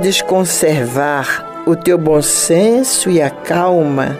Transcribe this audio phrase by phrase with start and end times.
[0.00, 4.18] Podes conservar o teu bom senso e a calma,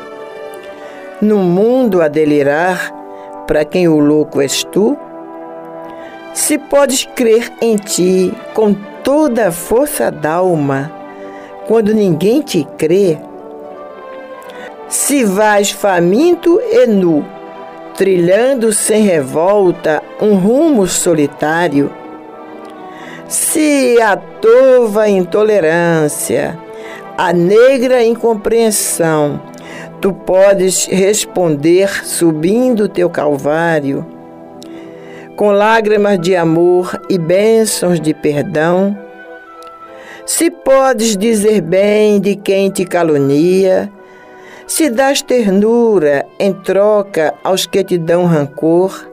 [1.22, 2.92] no mundo a delirar,
[3.46, 4.94] para quem o louco és tu,
[6.34, 10.92] se podes crer em ti com toda a força d'alma,
[11.66, 13.16] quando ninguém te crê,
[14.86, 17.24] se vais faminto e nu,
[17.96, 21.90] trilhando sem revolta um rumo solitário,
[24.00, 26.58] a tova intolerância,
[27.16, 29.40] a negra incompreensão,
[30.00, 34.06] tu podes responder subindo teu calvário,
[35.36, 38.96] com lágrimas de amor e bênçãos de perdão,
[40.26, 43.90] se podes dizer bem de quem te calunia,
[44.66, 49.09] se dás ternura em troca aos que te dão rancor,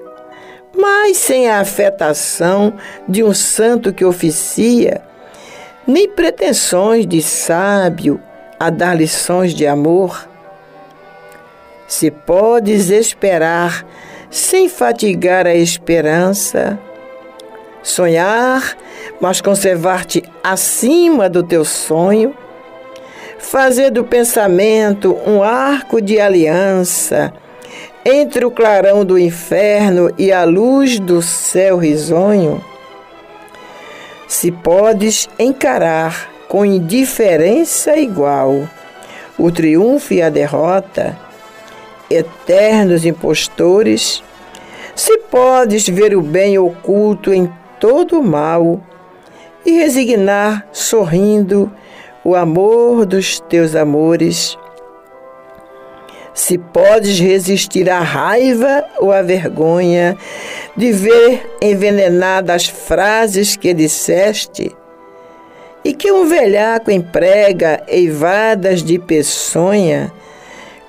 [0.78, 2.76] mas sem a afetação
[3.08, 5.02] de um santo que oficia,
[5.88, 8.22] nem pretensões de sábio
[8.60, 10.30] a dar lições de amor.
[11.88, 13.86] Se podes esperar
[14.30, 16.78] sem fatigar a esperança,
[17.82, 18.78] sonhar,
[19.20, 22.36] mas conservar-te acima do teu sonho,
[23.40, 27.34] fazer do pensamento um arco de aliança
[28.10, 32.64] entre o clarão do inferno e a luz do céu risonho,
[34.26, 38.66] se podes encarar com indiferença igual
[39.38, 41.20] o triunfo e a derrota,
[42.10, 44.24] eternos impostores,
[44.96, 48.82] se podes ver o bem oculto em todo o mal
[49.66, 51.70] e resignar sorrindo
[52.24, 54.58] o amor dos teus amores,
[56.38, 60.16] se podes resistir à raiva ou à vergonha
[60.78, 64.72] de ver envenenadas as frases que disseste
[65.84, 70.14] e que um velhaco emprega eivadas de peçonha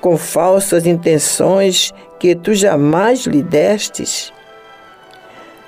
[0.03, 4.31] com falsas intenções que tu jamais lhe destes.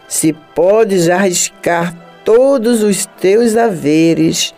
[0.06, 4.54] Se podes arriscar todos os teus haveres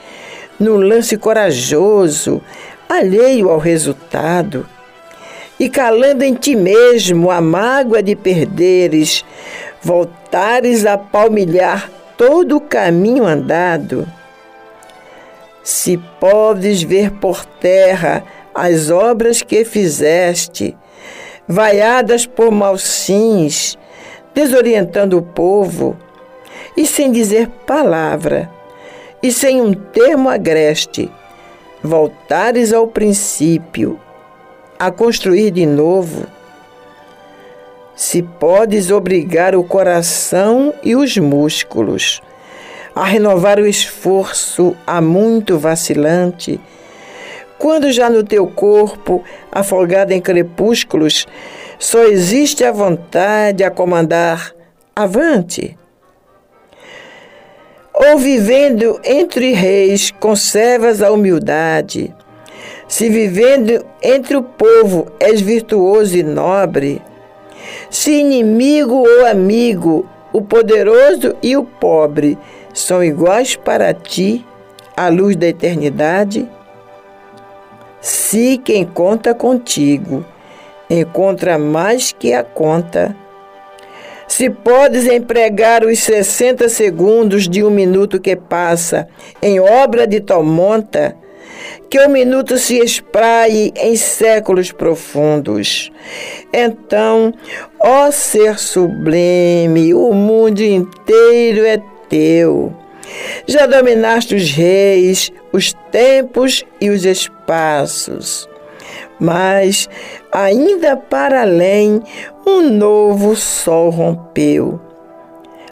[0.58, 2.42] num lance corajoso,
[2.88, 4.66] alheio ao resultado,
[5.62, 9.24] e calando em ti mesmo a mágoa de perderes,
[9.80, 14.04] voltares a palmilhar todo o caminho andado.
[15.62, 20.76] Se podes ver por terra as obras que fizeste,
[21.46, 23.78] vaiadas por malsins,
[24.34, 25.96] desorientando o povo,
[26.76, 28.50] e sem dizer palavra,
[29.22, 31.08] e sem um termo agreste,
[31.80, 34.00] voltares ao princípio,
[34.82, 36.26] a construir de novo.
[37.94, 42.20] Se podes obrigar o coração e os músculos
[42.92, 46.60] a renovar o esforço há muito vacilante,
[47.60, 51.28] quando já no teu corpo, afogado em crepúsculos,
[51.78, 54.52] Só existe a vontade a comandar
[54.94, 55.76] avante.
[57.92, 62.14] Ou vivendo entre reis, conservas a humildade.
[62.92, 67.00] Se vivendo entre o povo és virtuoso e nobre,
[67.88, 72.36] se inimigo ou amigo, o poderoso e o pobre
[72.74, 74.44] são iguais para ti,
[74.94, 76.46] à luz da eternidade,
[77.98, 80.22] se quem conta contigo
[80.90, 83.16] encontra mais que a conta,
[84.28, 89.08] se podes empregar os 60 segundos de um minuto que passa
[89.40, 91.21] em obra de tua monta,
[91.90, 95.90] que o minuto se espraie em séculos profundos.
[96.52, 97.34] Então,
[97.78, 102.74] ó ser sublime, o mundo inteiro é teu.
[103.46, 108.48] Já dominaste os reis, os tempos e os espaços.
[109.18, 109.88] Mas,
[110.32, 112.02] ainda para além,
[112.46, 114.80] um novo sol rompeu,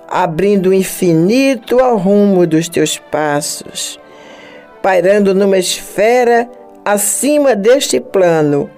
[0.06, 3.98] abrindo o infinito ao rumo dos teus passos,
[4.82, 6.48] pairando numa esfera
[6.84, 8.70] acima deste plano,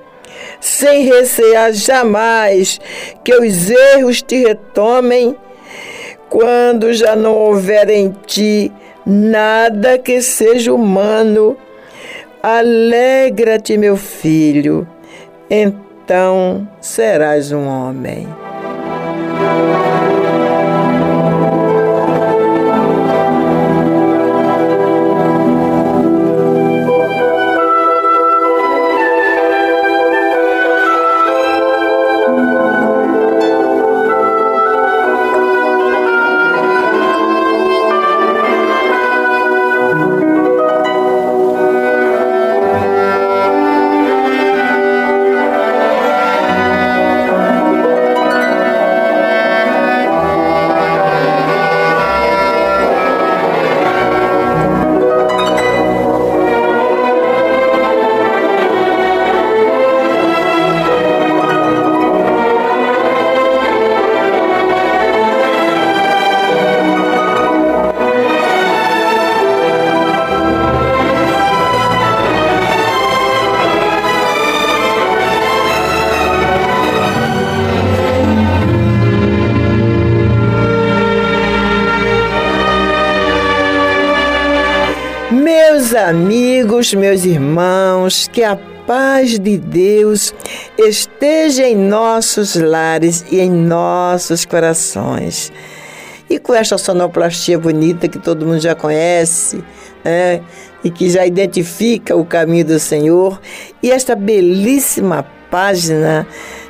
[0.61, 2.81] sem recear jamais
[3.25, 5.37] que os erros te retomem
[6.29, 8.73] quando já não houver em ti
[9.05, 11.57] nada que seja humano.
[12.43, 14.87] Alegra-te, meu filho,
[15.49, 18.27] então serás um homem.
[85.95, 88.57] Amigos, meus irmãos, que a
[88.87, 90.35] paz de Deus
[90.79, 95.53] esteja em nossos lares e em nossos corações.
[96.29, 99.63] E com esta sonoplastia bonita que todo mundo já conhece,
[100.05, 100.41] né?
[100.83, 103.41] E que já identifica o caminho do Senhor,
[103.83, 106.27] e esta belíssima página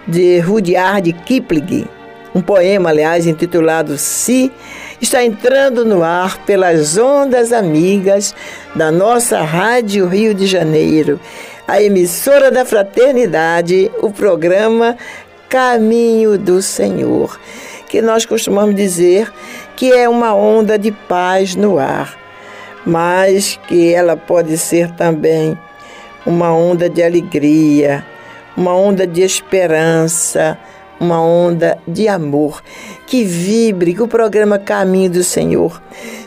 [0.06, 1.86] de Rudyard Kipling,
[2.34, 4.50] um poema, aliás, intitulado Si,
[5.02, 8.32] está entrando no ar pelas ondas amigas
[8.72, 11.19] da nossa Rádio Rio de Janeiro,
[11.66, 14.96] a emissora da fraternidade, o programa
[15.49, 17.38] Caminho do Senhor,
[17.88, 19.31] que nós costumamos dizer
[19.75, 22.16] que é uma onda de paz no ar,
[22.87, 25.58] mas que ela pode ser também
[26.25, 28.06] uma onda de alegria,
[28.56, 30.56] uma onda de esperança,
[31.02, 32.62] uma onda de amor
[33.06, 35.82] que vibre, que o programa Caminho do Senhor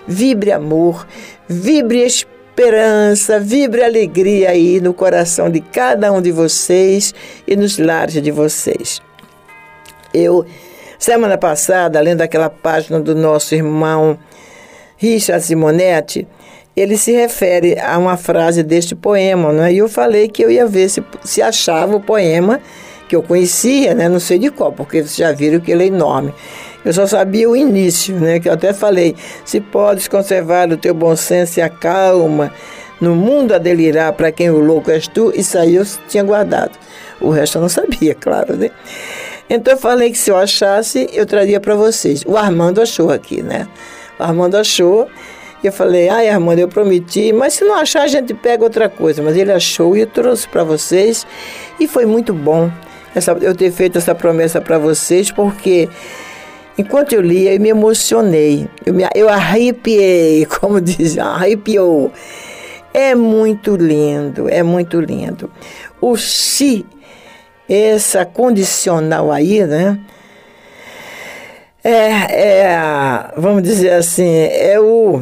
[0.06, 1.08] vibre amor,
[1.48, 7.16] vibre esperança, vibre alegria aí no coração de cada um de vocês
[7.48, 9.02] e nos lares de vocês.
[10.14, 10.46] Eu,
[11.00, 14.20] semana passada, lendo aquela página do nosso irmão
[14.98, 16.28] Richard Simonetti,
[16.76, 19.72] ele se refere a uma frase deste poema, né?
[19.72, 22.60] e eu falei que eu ia ver se, se achava o poema
[23.08, 24.10] que eu conhecia, né?
[24.10, 26.34] Não sei de qual, porque vocês já viram que ele é enorme.
[26.84, 28.40] Eu só sabia o início, né?
[28.40, 32.54] Que eu até falei, se podes conservar o teu bom senso e a calma,
[33.02, 36.78] no mundo a delirar para quem o louco és tu, isso aí eu tinha guardado.
[37.20, 38.70] O resto eu não sabia, claro, né?
[39.50, 42.24] Então eu falei que se eu achasse, eu traria para vocês.
[42.26, 43.68] O Armando achou aqui, né?
[44.20, 45.08] O Armando achou.
[45.64, 48.90] E eu falei, ai Armando, eu prometi, mas se não achar, a gente pega outra
[48.90, 49.22] coisa.
[49.22, 51.26] Mas ele achou e eu trouxe para vocês.
[51.80, 52.72] E foi muito bom
[53.16, 55.90] essa, eu ter feito essa promessa para vocês, porque
[56.78, 62.12] enquanto eu lia, eu me emocionei, eu, me, eu arrepiei, como diz, arrepiou.
[62.94, 65.52] É muito lindo, é muito lindo.
[66.00, 66.86] O se,
[67.68, 70.00] essa condicional aí, né?
[71.84, 75.22] É, é, vamos dizer assim, é o,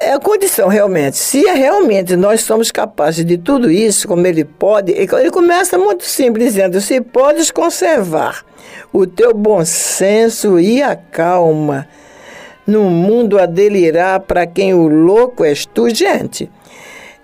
[0.00, 1.16] é a condição realmente.
[1.16, 6.04] Se é realmente nós somos capazes de tudo isso, como ele pode, ele começa muito
[6.04, 8.44] simples, dizendo: se podes conservar
[8.92, 11.88] o teu bom senso e a calma
[12.66, 16.50] no mundo a delirar para quem o louco és tu, gente.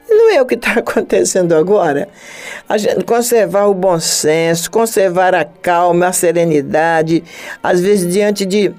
[0.09, 2.09] Não é o que está acontecendo agora.
[2.69, 7.23] A gente conservar o bom senso, conservar a calma, a serenidade,
[7.63, 8.75] às vezes diante de,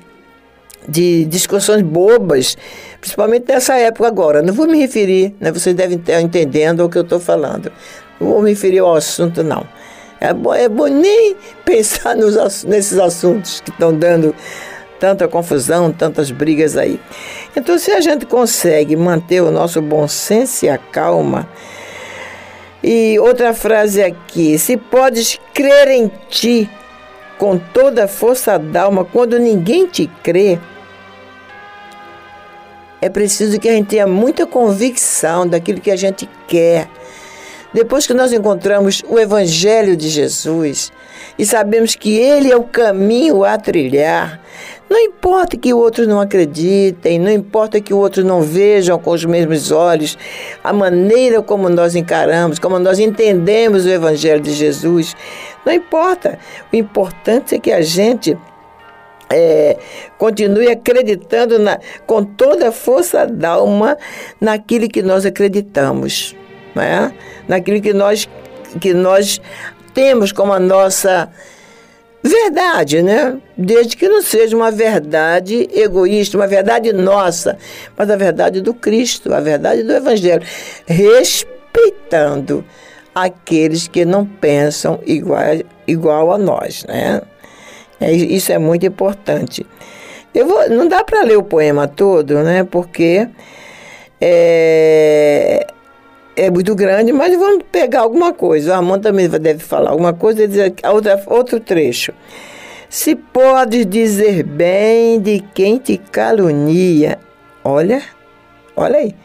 [0.88, 2.58] de discussões bobas,
[3.01, 4.41] principalmente nessa época agora.
[4.41, 5.51] Não vou me referir, né?
[5.51, 7.72] vocês devem estar entendendo o que eu estou falando.
[8.20, 9.67] Não vou me referir ao assunto, não.
[10.20, 14.36] É bom, é bom nem pensar nos, nesses assuntos que estão dando
[15.00, 17.00] tanta confusão, tantas brigas aí.
[17.58, 21.50] Então, se a gente consegue manter o nosso bom senso e a calma,
[22.84, 26.70] e outra frase aqui: se podes crer em ti
[27.39, 30.60] com toda a força da alma, quando ninguém te crê,
[33.01, 36.88] é preciso que a gente tenha muita convicção daquilo que a gente quer.
[37.74, 40.91] Depois que nós encontramos o Evangelho de Jesus
[41.39, 44.41] e sabemos que Ele é o caminho a trilhar,
[44.89, 49.72] não importa que outros não acreditem, não importa que outros não vejam com os mesmos
[49.72, 50.17] olhos
[50.62, 55.15] a maneira como nós encaramos, como nós entendemos o Evangelho de Jesus.
[55.65, 56.38] Não importa.
[56.74, 58.38] O importante é que a gente
[59.34, 59.78] é,
[60.18, 63.98] continue acreditando na, com toda a força da alma
[64.40, 66.36] naquilo que nós acreditamos,
[66.76, 67.14] né?
[67.48, 68.28] naquilo que nós,
[68.80, 69.42] que nós
[69.94, 71.30] temos como a nossa
[72.24, 73.38] verdade, né?
[73.58, 77.58] Desde que não seja uma verdade egoísta, uma verdade nossa,
[77.98, 80.44] mas a verdade do Cristo, a verdade do Evangelho,
[80.86, 82.64] respeitando
[83.14, 85.44] aqueles que não pensam igual,
[85.88, 87.22] igual a nós, né?
[88.01, 89.65] É, isso é muito importante.
[90.34, 92.63] Eu vou, não dá para ler o poema todo, né?
[92.63, 93.27] Porque
[94.20, 95.67] é,
[96.36, 98.72] é muito grande, mas vamos pegar alguma coisa.
[98.72, 102.12] O Armando também deve falar alguma coisa dizer outra, outro trecho.
[102.89, 107.20] Se podes dizer bem de quem te calunia,
[107.63, 108.01] olha,
[108.75, 109.15] olha aí.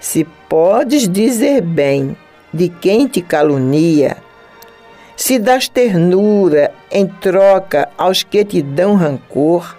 [0.00, 2.16] Se podes dizer bem
[2.52, 4.16] de quem te calunia,
[5.16, 9.76] se das ternura em troca aos que te dão rancor,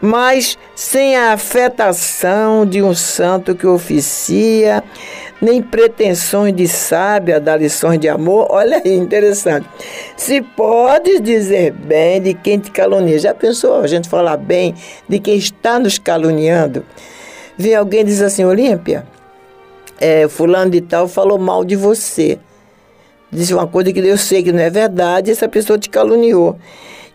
[0.00, 4.82] mas sem a afetação de um santo que oficia,
[5.40, 8.46] nem pretensões de sábia dar lições de amor.
[8.50, 9.68] Olha aí, interessante.
[10.16, 13.18] Se podes dizer bem de quem te calunia.
[13.18, 14.74] Já pensou a gente falar bem
[15.08, 16.84] de quem está nos caluniando?
[17.56, 19.04] Vem alguém e diz assim, Olímpia,
[20.00, 22.38] é, fulano de tal falou mal de você.
[23.30, 26.58] Disse uma coisa que eu sei que não é verdade, essa pessoa te caluniou.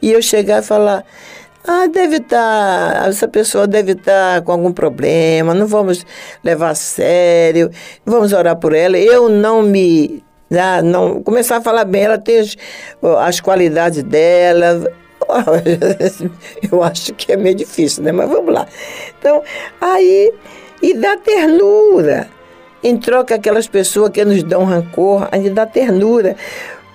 [0.02, 1.04] E eu chegar e falar,
[1.66, 6.06] ah, deve estar, tá, essa pessoa deve estar tá com algum problema, não vamos
[6.44, 7.72] levar a sério,
[8.06, 8.98] vamos orar por ela.
[8.98, 10.24] Eu não me.
[10.52, 12.56] Ah, não, começar a falar bem, ela tem as,
[13.20, 14.92] as qualidades dela.
[16.70, 18.12] Eu acho que é meio difícil, né?
[18.12, 18.68] Mas vamos lá.
[19.18, 19.42] Então,
[19.80, 20.34] aí,
[20.82, 22.28] e dá ternura.
[22.84, 26.36] Em troca, aquelas pessoas que nos dão rancor, a gente dá ternura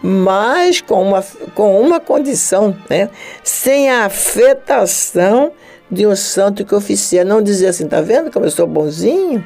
[0.01, 3.11] mas com uma, com uma condição, né?
[3.43, 5.51] sem a afetação
[5.91, 7.25] de um santo que oficia.
[7.25, 9.45] Não dizer assim, tá vendo como eu sou bonzinho?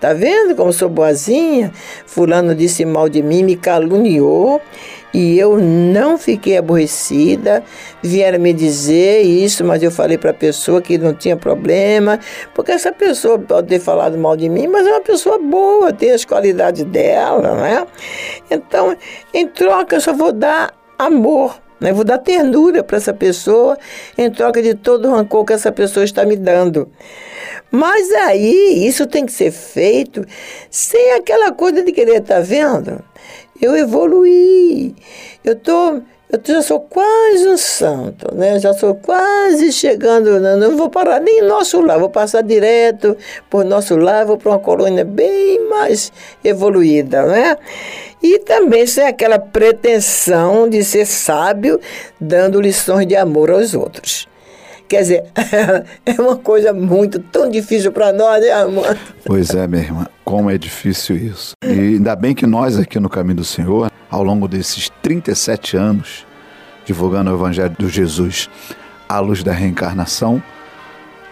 [0.00, 1.72] Tá vendo como eu sou boazinha?
[2.06, 4.60] Fulano disse mal de mim, me caluniou
[5.12, 7.62] e eu não fiquei aborrecida.
[8.02, 12.18] Vieram me dizer isso, mas eu falei para a pessoa que não tinha problema,
[12.54, 16.12] porque essa pessoa pode ter falado mal de mim, mas é uma pessoa boa, tem
[16.12, 17.86] as qualidades dela, né?
[18.50, 18.96] Então,
[19.34, 21.60] em troca, eu só vou dar amor.
[21.80, 21.94] Né?
[21.94, 23.76] Vou dar ternura para essa pessoa
[24.16, 26.90] em troca de todo o rancor que essa pessoa está me dando.
[27.70, 30.24] Mas aí, isso tem que ser feito
[30.70, 33.02] sem aquela coisa de querer, tá vendo?
[33.60, 34.94] Eu evoluí.
[35.44, 36.00] Eu tô,
[36.30, 38.58] eu já sou quase um santo, né?
[38.60, 43.16] Já sou quase chegando, não, não vou parar nem nosso lar, vou passar direto
[43.50, 46.12] por nosso lar, vou para uma colônia bem mais
[46.44, 47.56] evoluída, né?
[48.22, 51.80] E também sem aquela pretensão de ser sábio,
[52.20, 54.29] dando lições de amor aos outros.
[54.90, 55.24] Quer dizer,
[56.04, 58.98] é uma coisa muito tão difícil para nós, né, Armando?
[59.24, 61.52] Pois é, minha irmã, como é difícil isso.
[61.64, 66.26] E ainda bem que nós aqui no Caminho do Senhor, ao longo desses 37 anos,
[66.84, 68.50] divulgando o Evangelho de Jesus
[69.08, 70.42] à luz da reencarnação,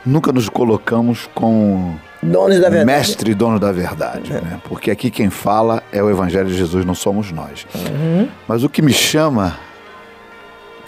[0.07, 2.87] nunca nos colocamos com donos da verdade.
[2.87, 4.41] mestre e dono da verdade, é.
[4.41, 4.61] né?
[4.69, 7.67] Porque aqui quem fala é o Evangelho de Jesus, não somos nós.
[7.75, 8.29] Uhum.
[8.47, 9.59] Mas o que me chama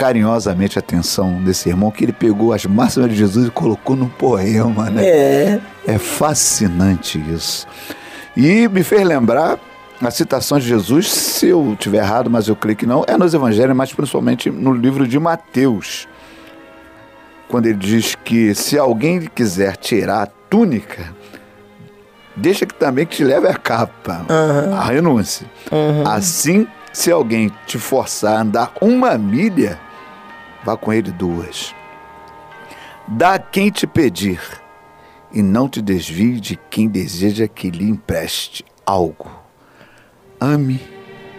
[0.01, 4.09] carinhosamente a atenção desse irmão que ele pegou as máximas de Jesus e colocou num
[4.09, 5.05] poema, né?
[5.05, 5.61] É.
[5.87, 7.67] É fascinante isso.
[8.35, 9.59] E me fez lembrar
[10.01, 13.35] a citação de Jesus, se eu tiver errado, mas eu creio que não, é nos
[13.35, 16.09] evangelhos, mas principalmente no livro de Mateus.
[17.47, 21.15] Quando ele diz que se alguém quiser tirar a túnica,
[22.35, 24.25] deixa que também te leve a capa,
[24.79, 25.47] a renúncia.
[26.07, 29.79] Assim, se alguém te forçar a andar uma milha,
[30.65, 31.75] vá com ele duas.
[33.07, 34.41] Dá a quem te pedir,
[35.33, 39.31] e não te desvie de quem deseja que lhe empreste algo.
[40.41, 40.81] Ame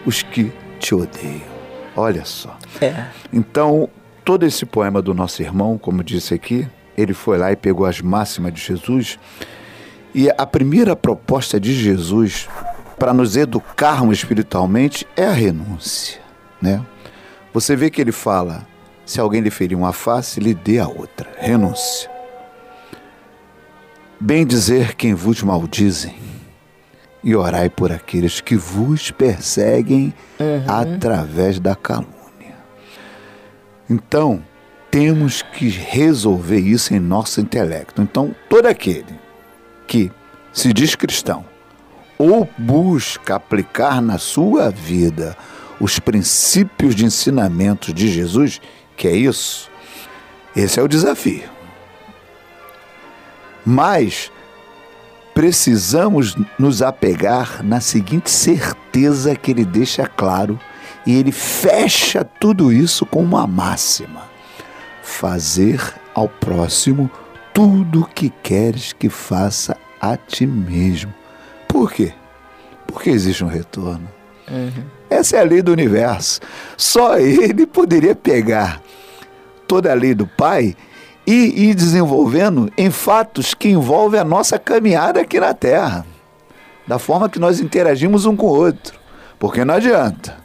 [0.06, 1.52] os que te odeiam.
[1.96, 2.58] Olha só.
[2.80, 3.08] É.
[3.34, 3.90] Então,
[4.24, 8.00] todo esse poema do nosso irmão, como disse aqui, ele foi lá e pegou as
[8.02, 9.20] máximas de Jesus.
[10.14, 12.48] E a primeira proposta de Jesus
[12.98, 16.22] para nos educarmos espiritualmente é a renúncia,
[16.62, 16.86] né?
[17.54, 18.68] Você vê que ele fala:
[19.12, 21.30] se alguém lhe ferir uma face, lhe dê a outra.
[21.38, 22.10] Renúncia.
[24.18, 26.16] Bem dizer quem vos maldizem
[27.22, 30.14] e orai por aqueles que vos perseguem
[30.66, 32.56] através da calúnia.
[33.90, 34.42] Então,
[34.90, 38.02] temos que resolver isso em nosso intelecto.
[38.02, 39.20] Então, todo aquele
[39.88, 40.10] que
[40.54, 41.44] se diz cristão
[42.18, 45.36] ou busca aplicar na sua vida
[45.82, 48.62] os princípios de ensinamentos de Jesus,
[49.02, 49.68] que é isso,
[50.56, 51.50] esse é o desafio.
[53.66, 54.32] Mas
[55.34, 60.60] precisamos nos apegar na seguinte certeza que ele deixa claro
[61.04, 64.22] e ele fecha tudo isso com uma máxima:
[65.02, 65.82] fazer
[66.14, 67.10] ao próximo
[67.56, 71.12] tudo o que queres que faça a ti mesmo.
[71.68, 72.14] Por quê?
[72.86, 74.08] Porque existe um retorno.
[75.12, 76.40] Essa é a lei do universo.
[76.78, 78.82] Só ele poderia pegar
[79.68, 80.74] toda a lei do Pai
[81.28, 86.06] e ir desenvolvendo em fatos que envolvem a nossa caminhada aqui na Terra,
[86.88, 88.98] da forma que nós interagimos um com o outro.
[89.38, 90.38] Porque não adianta.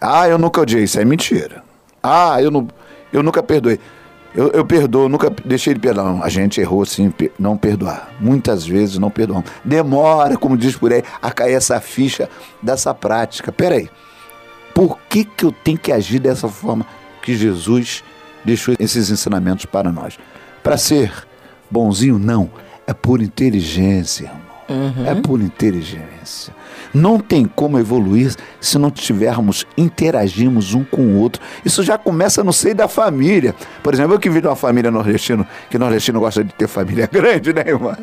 [0.00, 1.62] Ah, eu nunca odiei, isso é mentira.
[2.02, 2.66] Ah, eu, não,
[3.12, 3.78] eu nunca perdoei.
[4.36, 6.04] Eu, eu perdoo, nunca deixei de perdoar.
[6.12, 8.14] Não, A gente errou sim, não perdoar.
[8.20, 9.50] Muitas vezes não perdoamos.
[9.64, 12.28] Demora, como diz por aí, a cair essa ficha
[12.62, 13.50] dessa prática.
[13.50, 13.88] Peraí,
[14.74, 16.86] por que, que eu tenho que agir dessa forma
[17.22, 18.04] que Jesus
[18.44, 20.18] deixou esses ensinamentos para nós?
[20.62, 21.10] Para ser
[21.70, 22.18] bonzinho?
[22.18, 22.50] Não.
[22.86, 24.45] É por inteligência, irmão.
[25.06, 26.54] É por inteligência.
[26.92, 31.40] Não tem como evoluir se não tivermos, interagirmos um com o outro.
[31.64, 33.54] Isso já começa no seio da família.
[33.82, 37.06] Por exemplo, eu que vi de uma família nordestina, que nordestino gosta de ter família
[37.12, 37.96] grande, né, irmã?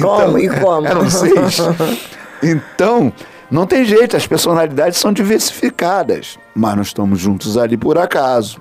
[0.00, 0.38] Como?
[0.38, 0.86] E como?
[0.86, 1.58] Eram seis.
[2.42, 3.10] Então,
[3.50, 8.60] não tem jeito, as personalidades são diversificadas, mas nós estamos juntos ali por acaso.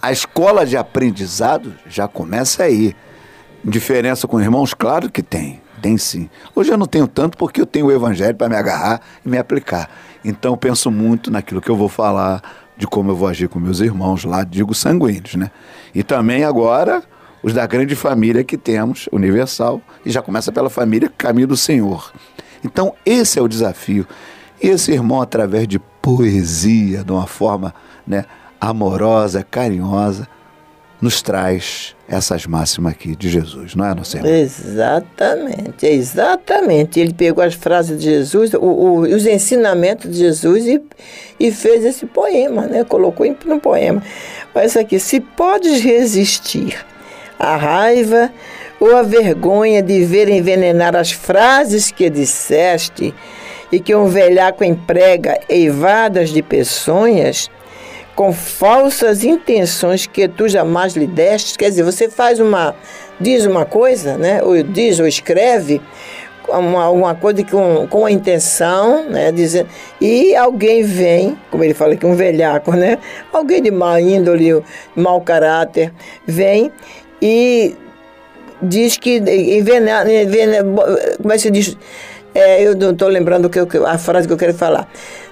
[0.00, 2.94] A escola de aprendizado já começa aí.
[3.64, 4.74] Diferença com irmãos?
[4.74, 5.60] Claro que tem.
[5.80, 6.28] Tem sim.
[6.54, 9.38] Hoje eu não tenho tanto porque eu tenho o evangelho para me agarrar e me
[9.38, 9.88] aplicar.
[10.24, 12.42] Então eu penso muito naquilo que eu vou falar,
[12.76, 15.50] de como eu vou agir com meus irmãos lá, digo sanguíneos, né?
[15.94, 17.02] E também agora
[17.42, 22.12] os da grande família que temos, universal, e já começa pela família Caminho do Senhor.
[22.64, 24.06] Então esse é o desafio.
[24.60, 27.72] Esse irmão, através de poesia, de uma forma
[28.06, 28.24] né,
[28.60, 30.26] amorosa, carinhosa,
[31.00, 34.32] nos traz essas máximas aqui de Jesus, não é, nosso irmão?
[34.32, 36.98] Exatamente, exatamente.
[36.98, 40.80] Ele pegou as frases de Jesus, o- o- os ensinamentos de Jesus e,
[41.38, 42.84] e fez esse poema, né?
[42.84, 44.02] Colocou em- no poema.
[44.54, 44.98] Olha isso aqui.
[44.98, 46.76] Se podes resistir
[47.38, 48.30] à raiva
[48.80, 53.14] ou à vergonha de ver envenenar as frases que disseste
[53.70, 57.50] e que um velhaco emprega eivadas de peçonhas,
[58.18, 61.56] com falsas intenções que tu jamais lhe deste.
[61.56, 62.74] Quer dizer, você faz uma.
[63.20, 64.42] diz uma coisa, né?
[64.42, 65.80] Ou diz ou escreve
[66.48, 69.30] uma, uma coisa com, com a intenção, né?
[69.30, 69.68] Dizendo,
[70.00, 72.98] e alguém vem, como ele fala aqui, um velhaco, né?
[73.32, 74.64] Alguém de má índole,
[74.96, 75.92] mau caráter,
[76.26, 76.72] vem
[77.22, 77.76] e
[78.60, 80.64] diz que envenena, envenena
[81.18, 81.78] como é que se diz?
[82.34, 84.88] É, eu não estou lembrando que, a frase que eu quero falar.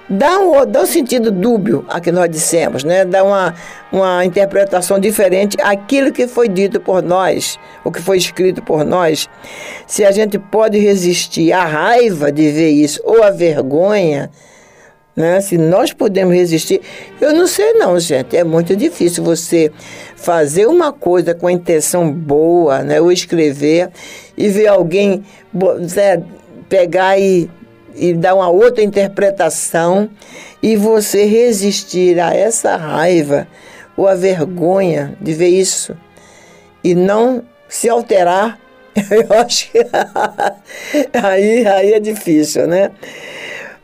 [0.09, 3.03] Dá um, dá um sentido dúbio a que nós dissemos, né?
[3.03, 3.53] dá uma,
[3.91, 9.27] uma interpretação diferente àquilo que foi dito por nós, o que foi escrito por nós.
[9.85, 14.31] Se a gente pode resistir à raiva de ver isso ou à vergonha,
[15.17, 15.41] né?
[15.41, 16.79] Se nós podemos resistir,
[17.19, 18.37] eu não sei não, gente.
[18.37, 19.71] É muito difícil você
[20.15, 23.01] fazer uma coisa com a intenção boa, né?
[23.01, 23.89] Ou escrever
[24.37, 25.23] e ver alguém
[25.95, 26.21] né,
[26.69, 27.49] pegar e,
[27.97, 30.09] e dar uma outra interpretação
[30.61, 33.47] e você resistir a essa raiva
[33.95, 35.97] ou a vergonha de ver isso
[36.83, 38.59] e não se alterar,
[38.95, 39.79] eu acho que
[41.13, 42.91] aí, aí é difícil, né?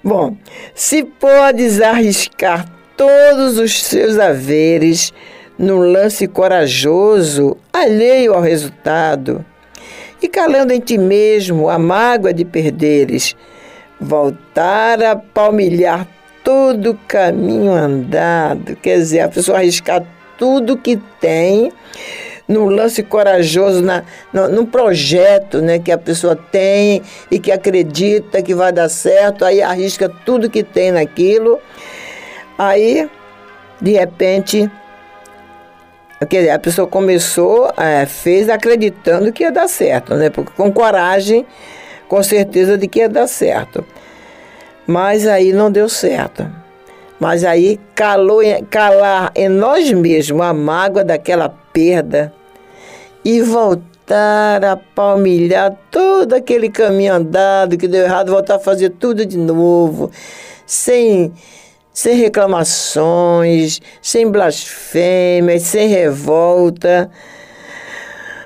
[0.04, 0.36] Bom,
[0.76, 5.13] se podes arriscar todos os seus haveres
[5.58, 9.45] num lance corajoso, alheio ao resultado,
[10.21, 13.36] e calando em ti mesmo a mágoa de perderes,
[13.99, 16.08] voltar a palmilhar
[16.43, 20.03] todo o caminho andado, quer dizer, a pessoa arriscar
[20.38, 21.71] tudo que tem
[22.47, 27.01] num lance corajoso, na, no, num projeto né, que a pessoa tem
[27.32, 31.60] e que acredita que vai dar certo, aí arrisca tudo que tem naquilo,
[32.58, 33.10] aí,
[33.82, 34.69] de repente,
[36.29, 40.71] quer dizer, a pessoa começou, é, fez acreditando que ia dar certo, né, porque com
[40.71, 41.45] coragem,
[42.08, 43.86] com certeza de que ia dar certo.
[44.86, 46.50] Mas aí não deu certo.
[47.20, 52.34] Mas aí calou, calar em nós mesmos a mágoa daquela perda
[53.24, 59.26] e voltar a palmilhar todo aquele caminho andado que deu errado, voltar a fazer tudo
[59.26, 60.12] de novo,
[60.66, 61.32] sem,
[61.94, 67.10] sem reclamações, sem blasfêmias, sem revolta.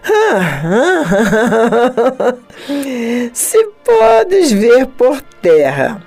[3.33, 6.01] Se podes ver por terra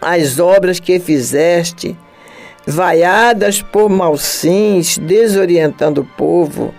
[0.00, 1.96] as obras que fizeste,
[2.66, 6.74] vaiadas por malsins, desorientando o povo,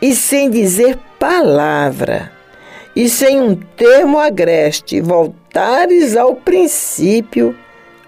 [0.00, 2.30] e sem dizer palavra,
[2.94, 7.56] e sem um termo agreste, voltares ao princípio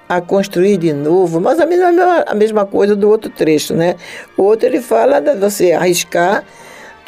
[0.09, 3.97] a construir de novo, mas a mesma, a mesma coisa do outro trecho, né?
[4.37, 6.45] O outro ele fala de você arriscar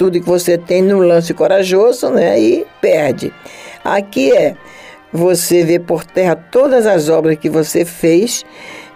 [0.01, 2.41] tudo que você tem num lance corajoso, né?
[2.41, 3.31] E perde.
[3.85, 4.57] Aqui é
[5.13, 8.43] você vê por terra todas as obras que você fez,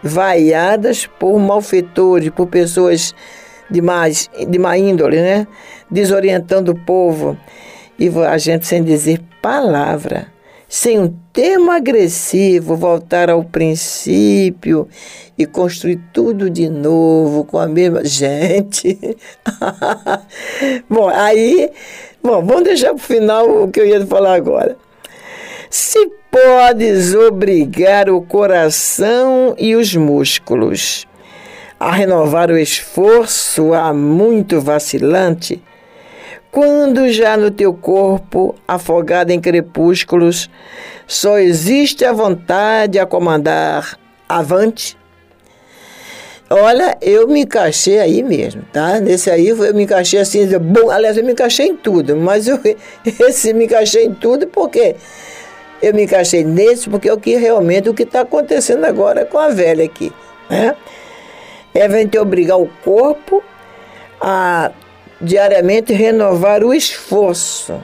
[0.02, 3.14] vaiadas por malfeitores, por pessoas
[3.70, 5.46] de, mais, de má índole, né?
[5.90, 7.36] desorientando o povo.
[7.98, 10.28] E a gente, sem dizer palavra,
[10.74, 14.88] sem um termo agressivo, voltar ao princípio
[15.38, 18.98] e construir tudo de novo com a mesma gente.
[20.90, 21.70] bom, aí,
[22.20, 24.76] bom, vamos deixar para o final o que eu ia falar agora.
[25.70, 31.06] Se podes obrigar o coração e os músculos
[31.78, 35.62] a renovar o esforço há muito vacilante,
[36.54, 40.48] quando já no teu corpo, afogado em crepúsculos,
[41.04, 44.96] só existe a vontade a comandar avante?
[46.48, 49.00] Olha, eu me encaixei aí mesmo, tá?
[49.00, 52.60] Nesse aí eu me encaixei assim, bom, aliás, eu me encaixei em tudo, mas eu,
[53.26, 54.94] esse me encaixei em tudo porque
[55.82, 59.38] eu me encaixei nesse porque é o que realmente o que está acontecendo agora com
[59.38, 60.12] a velha aqui.
[60.48, 60.76] Né?
[61.74, 63.42] É a gente obrigar o corpo
[64.20, 64.70] a
[65.24, 67.82] diariamente renovar o esforço.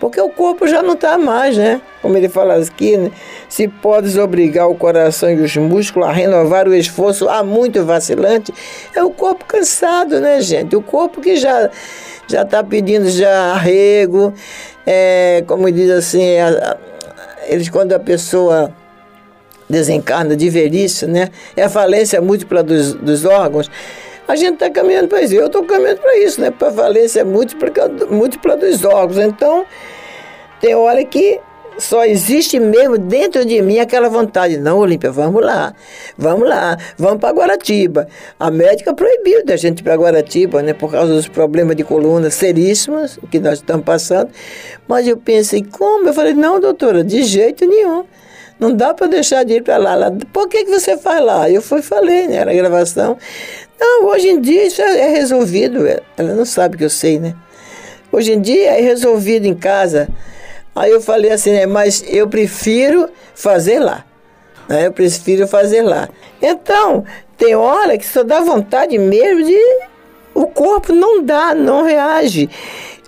[0.00, 1.80] Porque o corpo já não está mais, né?
[2.00, 3.10] Como ele fala aqui, né?
[3.50, 8.54] se podes obrigar o coração e os músculos a renovar o esforço há muito vacilante,
[8.94, 10.74] é o corpo cansado, né, gente?
[10.74, 11.68] O corpo que já
[12.26, 14.32] já está pedindo já arrego,
[14.86, 16.78] é, como diz assim, a,
[17.48, 18.72] eles quando a pessoa
[19.68, 21.28] desencarna de velhice, né?
[21.56, 23.68] É a falência múltipla dos, dos órgãos.
[24.30, 25.34] A gente está caminhando para isso.
[25.34, 26.52] Eu estou caminhando para isso, né?
[26.52, 27.68] Para falência múltipla,
[28.08, 29.18] múltipla dos órgãos.
[29.18, 29.66] Então,
[30.60, 31.40] tem hora que
[31.78, 34.56] só existe mesmo dentro de mim aquela vontade.
[34.56, 35.74] Não, Olímpia, vamos lá,
[36.16, 38.06] vamos lá, vamos para Guaratiba.
[38.38, 42.30] A médica proibiu da gente ir para Guaratiba, né, por causa dos problemas de coluna
[42.30, 44.30] seríssimos que nós estamos passando.
[44.86, 46.06] Mas eu pensei, como?
[46.06, 48.04] Eu falei, não, doutora, de jeito nenhum.
[48.60, 50.12] Não dá para deixar de ir para lá.
[50.32, 51.50] Por que, que você faz lá?
[51.50, 52.36] Eu fui falei, né?
[52.36, 53.16] Era gravação.
[53.80, 55.86] Não, hoje em dia isso é, é resolvido.
[56.16, 57.34] Ela não sabe que eu sei, né?
[58.12, 60.08] Hoje em dia é resolvido em casa.
[60.76, 64.04] Aí eu falei assim, né, mas eu prefiro fazer lá.
[64.68, 64.86] Né?
[64.86, 66.08] Eu prefiro fazer lá.
[66.42, 67.04] Então,
[67.38, 69.58] tem hora que só dá vontade mesmo de.
[70.34, 72.48] O corpo não dá, não reage.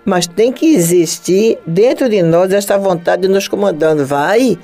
[0.05, 4.05] Mas tem que existir dentro de nós essa vontade de nos comandando.
[4.05, 4.59] Vai,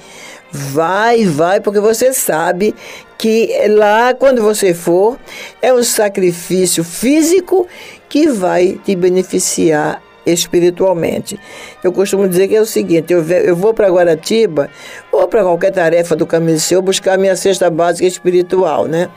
[0.50, 2.74] vai, vai, porque você sabe
[3.16, 5.18] que lá, quando você for,
[5.61, 7.66] é um sacrifício físico
[8.08, 11.38] que vai te beneficiar espiritualmente.
[11.82, 14.70] Eu costumo dizer que é o seguinte: eu, eu vou para Guaratiba
[15.11, 19.08] ou para qualquer tarefa do caminho do Senhor buscar minha cesta básica espiritual, né?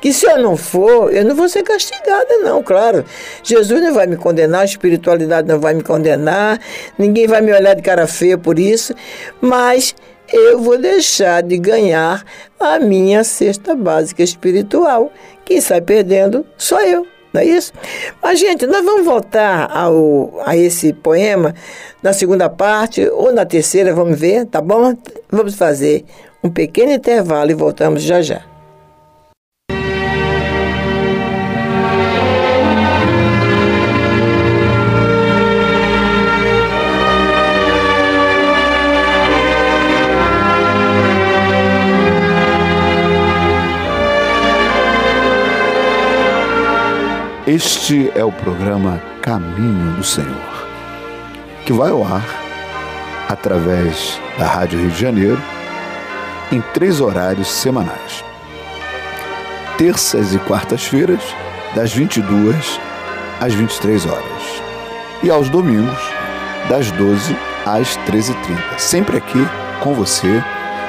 [0.00, 3.04] Que se eu não for, eu não vou ser castigada, não, claro.
[3.42, 6.58] Jesus não vai me condenar, a espiritualidade não vai me condenar,
[6.98, 8.94] ninguém vai me olhar de cara feia por isso,
[9.40, 9.94] mas
[10.32, 12.24] eu vou deixar de ganhar
[12.58, 15.12] a minha cesta básica espiritual.
[15.44, 17.06] Quem sai perdendo sou eu.
[17.32, 17.72] Não é isso?
[18.22, 21.52] Mas, gente, nós vamos voltar ao, a esse poema
[22.00, 24.96] na segunda parte ou na terceira, vamos ver, tá bom?
[25.28, 26.04] Vamos fazer
[26.44, 28.53] um pequeno intervalo e voltamos já já.
[47.46, 50.66] Este é o programa Caminho do Senhor,
[51.66, 52.24] que vai ao ar
[53.28, 55.42] através da Rádio Rio de Janeiro
[56.50, 58.24] em três horários semanais.
[59.76, 61.20] Terças e quartas-feiras,
[61.74, 62.80] das 22
[63.38, 64.62] às 23 horas.
[65.22, 66.00] E aos domingos,
[66.70, 68.78] das 12 às 13h30.
[68.78, 69.46] Sempre aqui
[69.82, 70.42] com você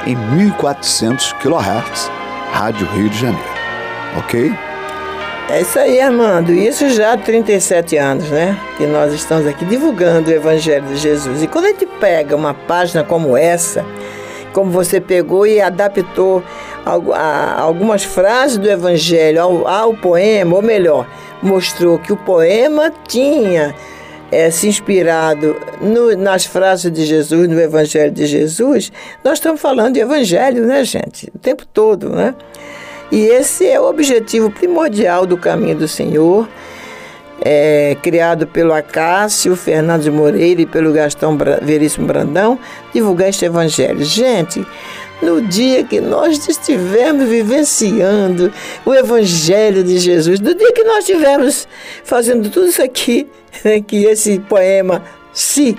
[0.08, 2.10] em 1400 kHz,
[2.54, 3.56] Rádio Rio de Janeiro.
[4.20, 4.54] Ok?
[5.48, 6.52] É isso aí, Armando.
[6.52, 8.60] Isso já há 37 anos, né?
[8.78, 11.44] Que nós estamos aqui divulgando o Evangelho de Jesus.
[11.44, 13.86] E quando a gente pega uma página como essa,
[14.52, 16.44] como você pegou e adaptou
[16.84, 21.08] algumas frases do Evangelho ao, ao poema, ou melhor,
[21.44, 23.76] mostrou que o poema tinha
[24.32, 28.92] é, se inspirado no, nas frases de Jesus, no Evangelho de Jesus,
[29.24, 31.32] nós estamos falando de Evangelho, né, gente?
[31.36, 32.34] O tempo todo, né?
[33.12, 36.48] E esse é o objetivo primordial do Caminho do Senhor,
[37.42, 42.58] é, criado pelo Acácio Fernandes Moreira e pelo Gastão Veríssimo Brandão,
[42.94, 44.04] divulgar este evangelho.
[44.04, 44.66] Gente,
[45.22, 48.52] no dia que nós estivermos vivenciando
[48.86, 51.68] o Evangelho de Jesus, no dia que nós estivermos
[52.04, 53.28] fazendo tudo isso aqui,
[53.64, 55.78] né, que esse poema se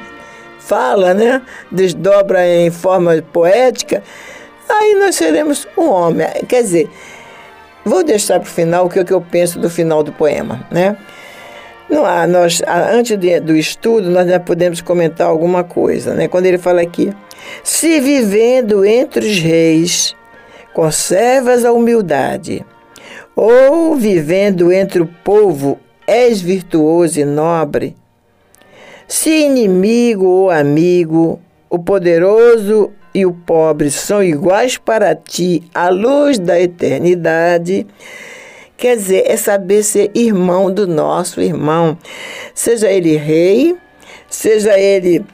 [0.59, 4.03] fala, né, desdobra em forma poética,
[4.69, 6.27] aí nós seremos um homem.
[6.49, 6.91] Quer dizer,
[7.87, 10.67] Vou deixar para o final o que, é que eu penso do final do poema,
[10.73, 10.97] né?
[11.89, 16.27] Não nós, antes de, do estudo, nós já podemos comentar alguma coisa, né?
[16.27, 17.13] Quando ele fala aqui,
[17.63, 20.17] se vivendo entre os reis,
[20.75, 22.67] conservas a humildade,
[23.37, 27.95] ou vivendo entre o povo, és virtuoso e nobre,
[29.07, 31.39] se inimigo ou amigo,
[31.71, 37.87] o poderoso e o pobre são iguais para ti à luz da eternidade.
[38.77, 41.97] Quer dizer, é saber ser irmão do nosso irmão,
[42.55, 43.75] seja ele rei,
[44.29, 45.25] seja ele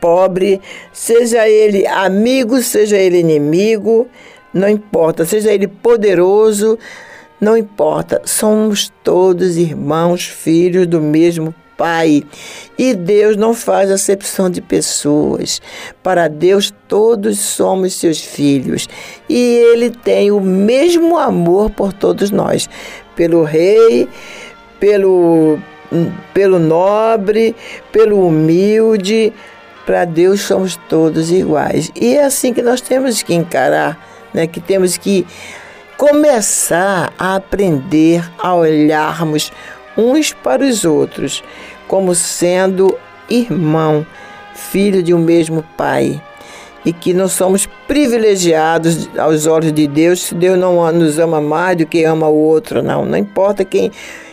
[0.00, 4.08] pobre, seja ele amigo, seja ele inimigo,
[4.54, 6.78] não importa, seja ele poderoso,
[7.38, 12.24] não importa, somos todos irmãos, filhos do mesmo Pai.
[12.76, 15.62] E Deus não faz acepção de pessoas.
[16.02, 18.88] Para Deus, todos somos seus filhos.
[19.28, 22.68] E Ele tem o mesmo amor por todos nós
[23.18, 24.08] pelo rei,
[24.78, 25.58] pelo,
[26.32, 27.56] pelo nobre,
[27.90, 29.32] pelo humilde.
[29.84, 31.90] Para Deus somos todos iguais.
[31.96, 33.98] E é assim que nós temos que encarar,
[34.32, 34.46] né?
[34.46, 35.26] que temos que
[35.96, 39.50] começar a aprender a olharmos
[39.98, 41.42] uns para os outros,
[41.88, 42.96] como sendo
[43.28, 44.06] irmão,
[44.54, 46.22] filho de um mesmo Pai.
[46.84, 51.76] E que não somos privilegiados aos olhos de Deus se Deus não nos ama mais
[51.76, 53.04] do que ama o outro, não.
[53.04, 53.90] Não importa quem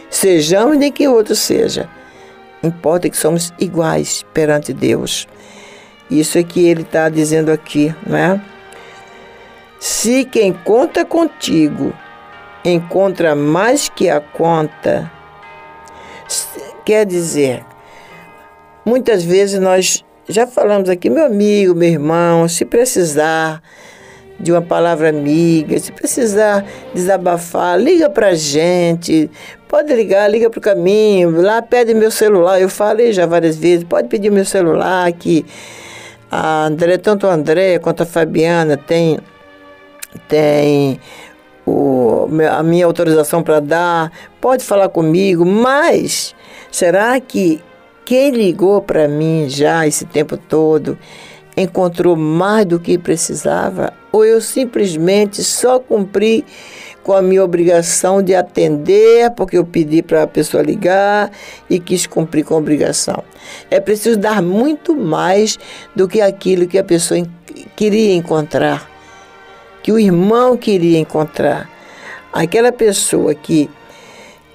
[0.10, 1.90] sejamos nem quem outro seja.
[2.64, 5.28] Importa que somos iguais perante Deus.
[6.10, 8.42] Isso é que ele está dizendo aqui, não é?
[9.80, 11.94] Se quem conta contigo
[12.64, 15.12] encontra mais que a conta,
[16.86, 17.66] Quer dizer,
[18.86, 23.62] muitas vezes nós já falamos aqui, meu amigo, meu irmão, se precisar
[24.40, 29.30] de uma palavra amiga, se precisar desabafar, liga pra gente.
[29.68, 32.62] Pode ligar, liga pro caminho, lá pede meu celular.
[32.62, 35.46] Eu falei já várias vezes, pode pedir meu celular que
[36.30, 39.20] a André, tanto a André quanto a Fabiana tem
[40.28, 41.00] tem
[41.66, 46.36] o, a minha autorização para dar, pode falar comigo, mas
[46.76, 47.62] será que
[48.04, 50.98] quem ligou para mim já esse tempo todo
[51.56, 53.94] encontrou mais do que precisava?
[54.12, 56.44] Ou eu simplesmente só cumpri
[57.02, 61.32] com a minha obrigação de atender, porque eu pedi para a pessoa ligar
[61.70, 63.24] e quis cumprir com a obrigação.
[63.72, 65.58] É preciso dar muito mais
[65.96, 67.26] do que aquilo que a pessoa
[67.76, 68.96] queria encontrar
[69.86, 71.70] que o irmão queria encontrar.
[72.34, 73.70] Aquela pessoa que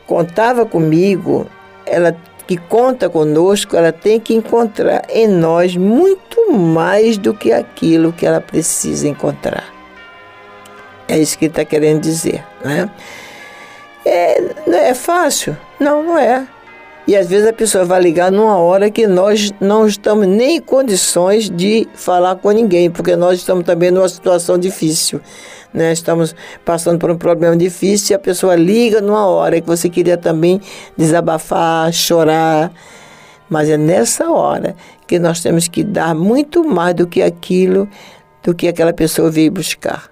[0.05, 1.47] contava comigo,
[1.91, 8.13] ela que conta conosco, ela tem que encontrar em nós muito mais do que aquilo
[8.13, 9.65] que ela precisa encontrar.
[11.07, 12.45] É isso que está querendo dizer.
[12.65, 12.91] Né?
[14.05, 15.57] É, é fácil?
[15.79, 16.47] Não, não é.
[17.07, 20.61] E às vezes a pessoa vai ligar numa hora que nós não estamos nem em
[20.61, 25.21] condições de falar com ninguém, porque nós estamos também numa situação difícil.
[25.73, 25.93] Né?
[25.93, 30.17] Estamos passando por um problema difícil e a pessoa liga numa hora que você queria
[30.17, 30.61] também
[30.97, 32.73] desabafar, chorar.
[33.49, 34.75] Mas é nessa hora
[35.07, 37.89] que nós temos que dar muito mais do que aquilo,
[38.43, 40.11] do que aquela pessoa veio buscar.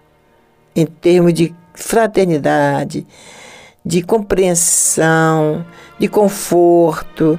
[0.75, 3.07] Em termos de fraternidade,
[3.85, 5.65] de compreensão,
[5.99, 7.39] de conforto,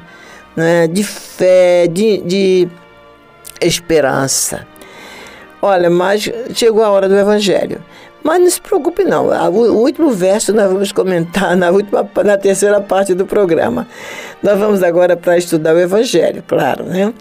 [0.56, 2.68] né, de fé, de, de
[3.62, 4.66] esperança.
[5.62, 7.84] Olha, mas chegou a hora do Evangelho.
[8.24, 9.28] Mas não se preocupe não.
[9.28, 13.88] O último verso nós vamos comentar na última, na terceira parte do programa.
[14.44, 17.14] Nós vamos agora para estudar o Evangelho, claro, né?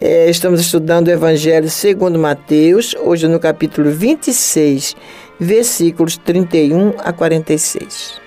[0.00, 4.94] É, estamos estudando o Evangelho segundo Mateus, hoje no capítulo 26,
[5.40, 8.25] versículos 31 a 46.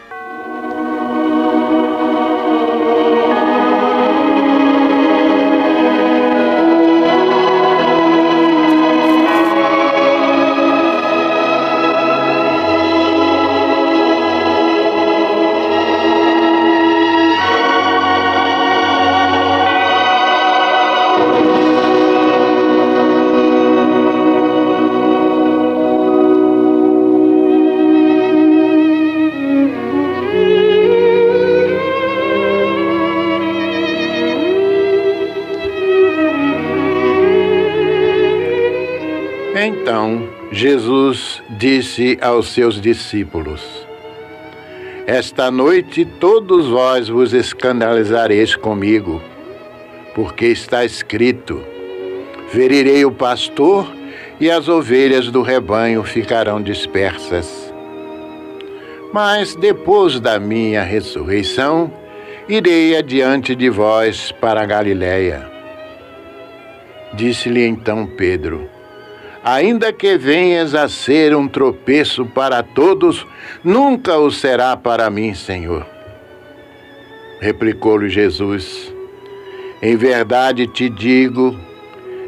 [41.80, 43.62] Disse aos seus discípulos:
[45.08, 49.22] Esta noite todos vós vos escandalizareis comigo,
[50.14, 51.64] porque está escrito:
[52.50, 53.90] Ferirei o pastor
[54.42, 57.74] e as ovelhas do rebanho ficarão dispersas.
[59.14, 61.92] Mas depois da minha ressurreição,
[62.50, 65.50] irei adiante de vós para a Galiléia.
[67.14, 68.70] Disse-lhe então Pedro:
[69.44, 73.26] ainda que venhas a ser um tropeço para todos,
[73.64, 75.86] nunca o será para mim, Senhor.
[77.40, 78.94] Replicou-lhe Jesus:
[79.82, 81.58] Em verdade te digo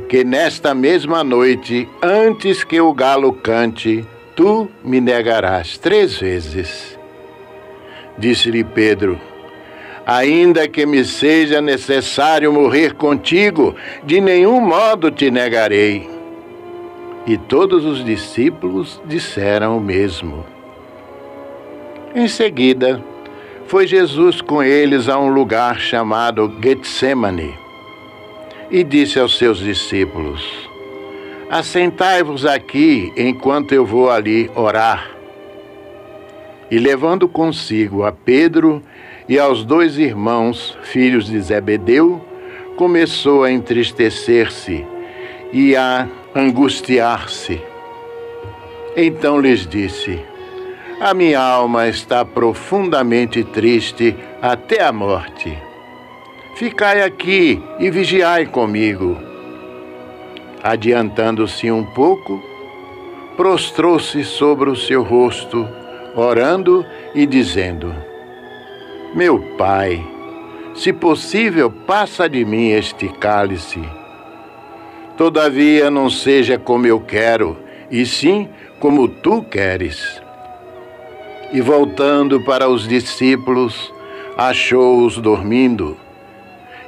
[0.08, 6.98] que nesta mesma noite, antes que o galo cante, tu me negarás três vezes.
[8.18, 9.20] Disse-lhe Pedro:
[10.06, 16.11] Ainda que me seja necessário morrer contigo, de nenhum modo te negarei.
[17.26, 20.44] E todos os discípulos disseram o mesmo.
[22.16, 23.02] Em seguida,
[23.68, 27.58] foi Jesus com eles a um lugar chamado Getsemane
[28.72, 30.42] e disse aos seus discípulos:
[31.50, 35.12] Assentai-vos aqui enquanto eu vou ali orar.
[36.72, 38.82] E levando consigo a Pedro
[39.28, 42.22] e aos dois irmãos, filhos de Zebedeu,
[42.78, 44.86] começou a entristecer-se
[45.52, 47.62] e a angustiar-se.
[48.96, 50.20] Então lhes disse:
[51.00, 55.58] A minha alma está profundamente triste até a morte.
[56.56, 59.18] Ficai aqui e vigiai comigo.
[60.64, 62.42] Adiantando-se um pouco,
[63.36, 65.68] prostrou-se sobre o seu rosto,
[66.16, 67.94] orando e dizendo:
[69.16, 70.06] Meu pai,
[70.76, 73.82] se possível, passa de mim este cálice
[75.22, 77.56] Todavia, não seja como eu quero,
[77.92, 80.20] e sim como tu queres.
[81.54, 83.94] E voltando para os discípulos,
[84.36, 85.96] achou-os dormindo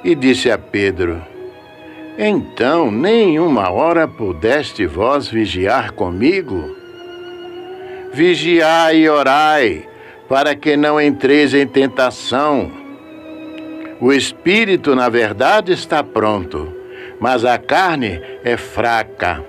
[0.04, 1.22] e disse a Pedro:
[2.18, 6.76] Então, nem uma hora pudeste vós vigiar comigo?
[8.12, 9.88] Vigiai e orai,
[10.28, 12.72] para que não entreis em tentação.
[14.02, 16.82] O espírito, na verdade, está pronto
[17.24, 19.42] mas a carne é fraca.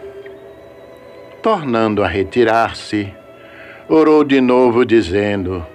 [1.43, 3.13] Tornando a retirar-se,
[3.89, 5.67] orou de novo, dizendo: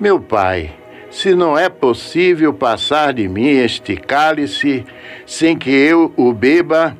[0.00, 0.70] Meu pai,
[1.10, 4.86] se não é possível passar de mim este cálice
[5.26, 6.96] sem que eu o beba,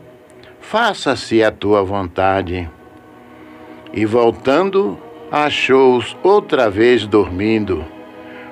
[0.61, 2.69] faça-se a tua vontade.
[3.95, 4.99] E voltando,
[5.33, 7.83] achou-os outra vez dormindo,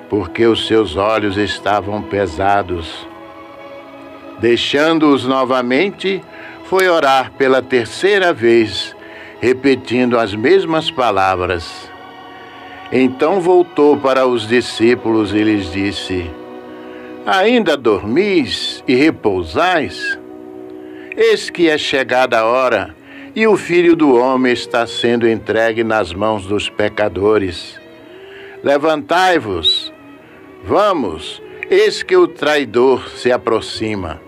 [0.09, 3.06] porque os seus olhos estavam pesados.
[4.39, 6.21] Deixando-os novamente,
[6.65, 8.95] foi orar pela terceira vez,
[9.39, 11.89] repetindo as mesmas palavras.
[12.91, 16.29] Então voltou para os discípulos e lhes disse:
[17.25, 20.19] Ainda dormis e repousais?
[21.15, 22.95] Eis que é chegada a hora,
[23.35, 27.79] e o filho do homem está sendo entregue nas mãos dos pecadores.
[28.63, 29.91] Levantai-vos,
[30.63, 34.26] vamos, eis que o traidor se aproxima.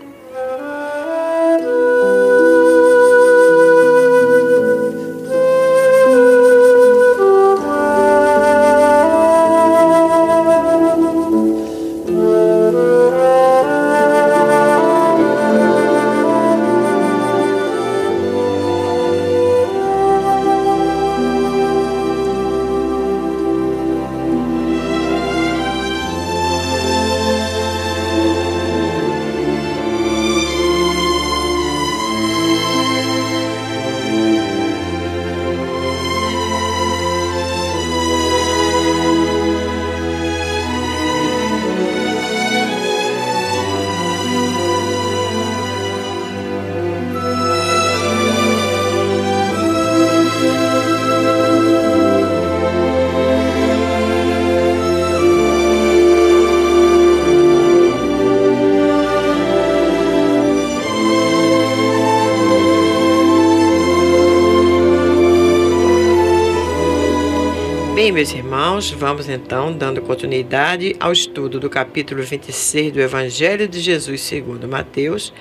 [68.80, 74.70] Irmãos, vamos então dando continuidade ao estudo do capítulo 26 do Evangelho de Jesus segundo
[74.70, 75.34] Mateus.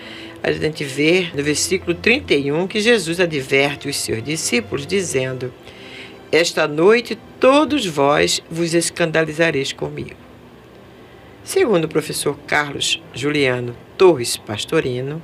[0.43, 5.53] A gente vê no versículo 31 que Jesus adverte os seus discípulos, dizendo:
[6.32, 10.16] Esta noite todos vós vos escandalizareis comigo.
[11.45, 15.22] Segundo o professor Carlos Juliano Torres Pastorino,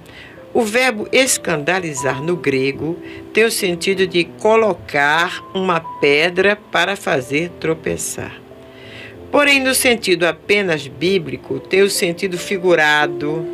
[0.55, 2.97] o verbo escandalizar no grego
[3.33, 8.41] tem o sentido de colocar uma pedra para fazer tropeçar.
[9.33, 13.45] Porém, no sentido apenas bíblico, tem o sentido figurado,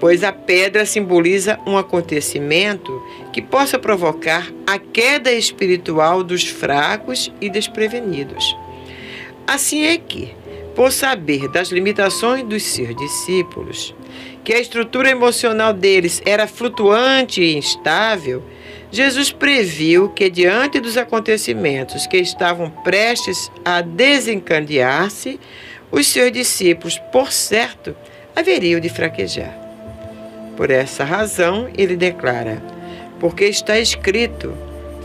[0.00, 2.90] pois a pedra simboliza um acontecimento
[3.30, 8.56] que possa provocar a queda espiritual dos fracos e desprevenidos.
[9.46, 10.34] Assim é que,
[10.74, 13.94] por saber das limitações dos seus discípulos,
[14.44, 18.42] que a estrutura emocional deles era flutuante e instável,
[18.90, 25.40] Jesus previu que, diante dos acontecimentos que estavam prestes a desencadear-se,
[25.90, 27.96] os seus discípulos, por certo,
[28.34, 29.58] haveriam de fraquejar.
[30.56, 32.62] Por essa razão, ele declara:
[33.18, 34.52] Porque está escrito: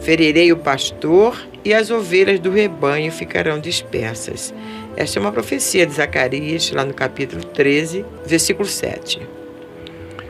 [0.01, 4.53] Ferirei o pastor e as ovelhas do rebanho ficarão dispersas.
[4.97, 9.21] Esta é uma profecia de Zacarias, lá no capítulo 13, versículo 7.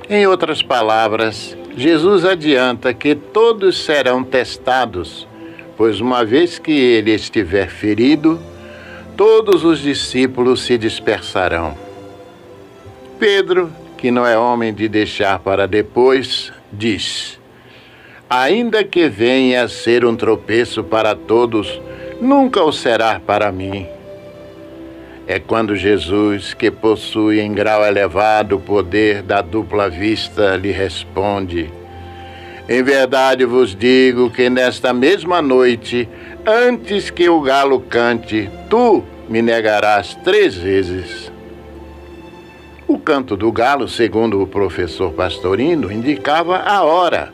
[0.09, 5.25] Em outras palavras, Jesus adianta que todos serão testados,
[5.77, 8.41] pois uma vez que ele estiver ferido,
[9.15, 11.73] todos os discípulos se dispersarão.
[13.17, 17.39] Pedro, que não é homem de deixar para depois, diz:
[18.29, 21.81] Ainda que venha a ser um tropeço para todos,
[22.19, 23.95] nunca o será para mim
[25.27, 31.69] é quando Jesus, que possui em grau elevado o poder da dupla vista, lhe responde:
[32.69, 36.07] Em verdade vos digo que nesta mesma noite,
[36.45, 41.29] antes que o galo cante, tu me negarás três vezes.
[42.87, 47.33] O canto do galo, segundo o professor Pastorino, indicava a hora,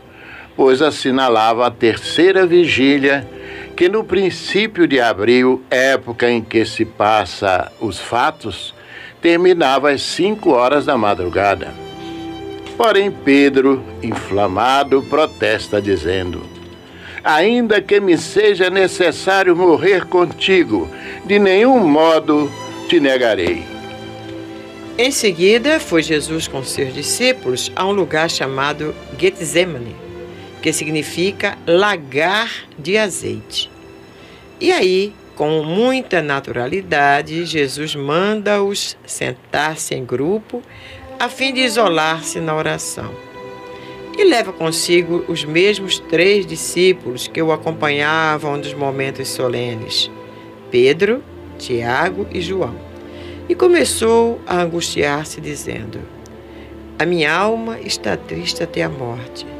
[0.55, 3.27] pois assinalava a terceira vigília
[3.75, 8.73] que no princípio de abril, época em que se passa os fatos,
[9.21, 11.73] terminava às cinco horas da madrugada.
[12.77, 16.41] Porém, Pedro, inflamado, protesta, dizendo:
[17.23, 20.89] Ainda que me seja necessário morrer contigo,
[21.25, 22.51] de nenhum modo
[22.87, 23.63] te negarei.
[24.97, 30.02] Em seguida, foi Jesus com seus discípulos a um lugar chamado Getsemane
[30.63, 32.49] que significa lagar
[32.79, 33.69] de azeite.
[34.61, 40.63] E aí, com muita naturalidade, Jesus manda-os sentar-se em grupo
[41.19, 43.13] a fim de isolar-se na oração.
[44.17, 50.09] E leva consigo os mesmos três discípulos que o acompanhavam nos momentos solenes:
[50.71, 51.21] Pedro,
[51.59, 52.75] Tiago e João.
[53.49, 55.99] E começou a angustiar-se, dizendo:
[56.97, 59.52] A minha alma está triste até a morte.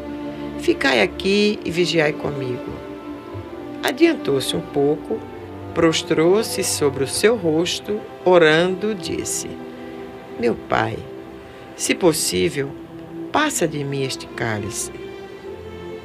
[0.64, 2.72] Ficai aqui e vigiai comigo.
[3.84, 5.20] Adiantou-se um pouco,
[5.74, 9.50] prostrou-se sobre o seu rosto, orando, disse:
[10.40, 10.98] Meu pai,
[11.76, 12.72] se possível,
[13.30, 14.94] passa de mim este cálice.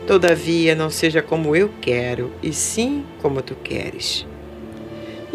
[0.09, 4.27] Todavia, não seja como eu quero, e sim como tu queres.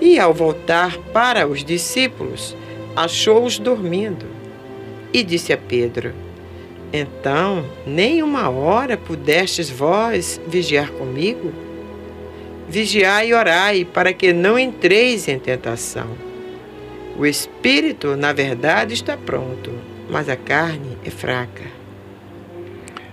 [0.02, 2.58] E ao voltar para os discípulos,
[2.94, 4.26] achou-os dormindo
[5.14, 6.23] e disse a Pedro:
[6.96, 11.52] Então, nem uma hora pudestes vós vigiar comigo?
[12.70, 16.08] Vigiai e orai, para que não entreis em tentação.
[17.18, 19.72] O espírito, na verdade, está pronto,
[20.08, 21.64] mas a carne é fraca.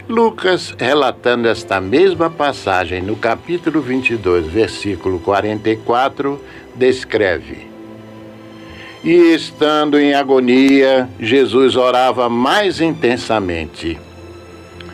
[0.07, 6.39] Lucas, relatando esta mesma passagem no capítulo 22, versículo 44,
[6.75, 7.70] descreve:
[9.03, 13.99] E estando em agonia, Jesus orava mais intensamente.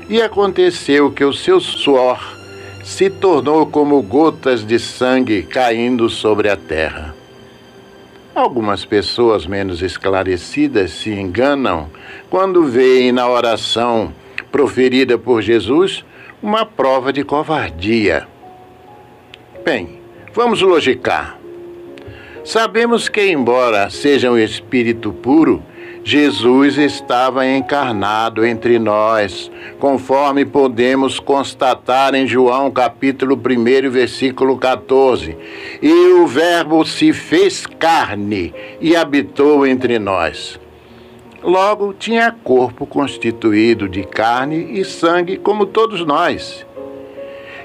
[0.09, 2.37] E aconteceu que o seu suor
[2.85, 7.17] se tornou como gotas de sangue caindo sobre a terra.
[8.33, 11.89] Algumas pessoas menos esclarecidas se enganam
[12.31, 14.15] quando veem na oração
[14.53, 16.05] proferida por Jesus
[16.41, 18.29] uma prova de covardia.
[19.65, 20.01] Bem,
[20.33, 21.39] vamos logicar.
[22.47, 25.61] Sabemos que, embora seja um espírito puro,
[26.05, 35.37] Jesus estava encarnado entre nós, conforme podemos constatar em João capítulo 1, versículo 14.
[35.83, 40.61] E o Verbo se fez carne e habitou entre nós.
[41.43, 46.66] Logo, tinha corpo constituído de carne e sangue, como todos nós.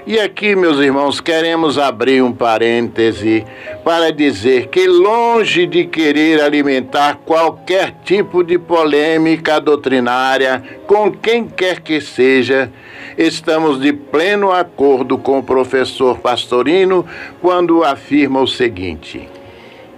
[0.06, 3.46] E aqui, meus irmãos, queremos abrir um parêntese
[3.84, 11.82] para dizer que, longe de querer alimentar qualquer tipo de polêmica doutrinária com quem quer
[11.82, 12.72] que seja,
[13.16, 17.06] estamos de pleno acordo com o professor Pastorino
[17.40, 19.30] quando afirma o seguinte.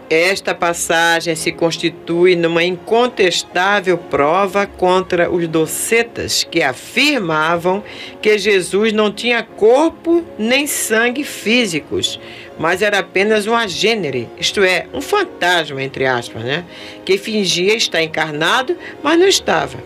[0.10, 7.84] Esta passagem se constitui numa incontestável prova contra os docetas que afirmavam
[8.22, 12.20] que Jesus não tinha corpo nem sangue físicos,
[12.60, 16.66] mas era apenas um agênere, isto é, um fantasma, entre aspas, né?
[17.06, 19.78] que fingia estar encarnado, mas não estava.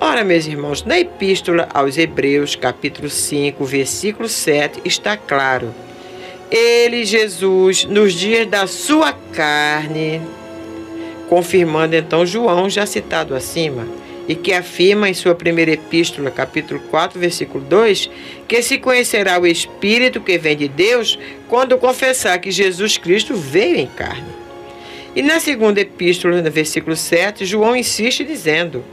[0.00, 5.74] Ora, meus irmãos, na Epístola aos Hebreus, capítulo 5, versículo 7, está claro
[6.50, 10.20] ele, Jesus, nos dias da sua carne,
[11.28, 13.86] confirmando então João, já citado acima,
[14.26, 18.10] e que afirma em sua primeira epístola, capítulo 4, versículo 2,
[18.46, 21.18] que se conhecerá o Espírito que vem de Deus
[21.48, 24.28] quando confessar que Jesus Cristo veio em carne.
[25.16, 28.84] E na segunda epístola, no versículo 7, João insiste dizendo: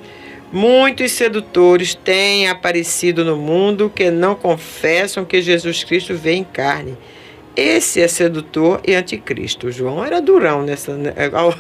[0.52, 6.98] Muitos sedutores têm aparecido no mundo que não confessam que Jesus Cristo veio em carne.
[7.56, 9.68] Esse é sedutor e anticristo.
[9.68, 11.54] O João era durão nessa, né, ao,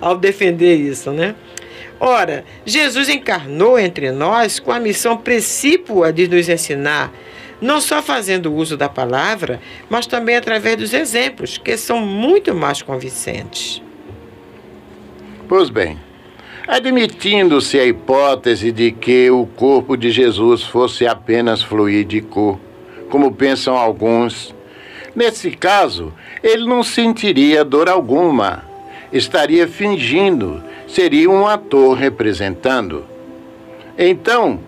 [0.00, 1.34] ao defender isso, né?
[2.00, 7.12] Ora, Jesus encarnou entre nós com a missão precípua de nos ensinar,
[7.60, 12.82] não só fazendo uso da palavra, mas também através dos exemplos, que são muito mais
[12.82, 13.80] convincentes.
[15.48, 15.96] Pois bem,
[16.66, 22.58] admitindo-se a hipótese de que o corpo de Jesus fosse apenas fluídico,
[23.08, 24.52] como pensam alguns,
[25.14, 28.64] Nesse caso, ele não sentiria dor alguma,
[29.12, 33.04] estaria fingindo, seria um ator representando.
[33.98, 34.58] Então,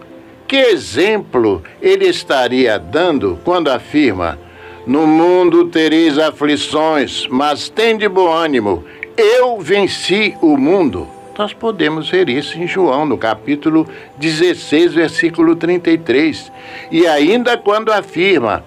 [0.47, 4.39] que exemplo ele estaria dando quando afirma:
[4.87, 8.85] No mundo tereis aflições, mas tem de bom ânimo,
[9.17, 11.09] eu venci o mundo.
[11.37, 13.89] Nós podemos ver isso em João, no capítulo
[14.19, 16.53] 16, versículo 33.
[16.93, 18.63] E ainda quando afirma: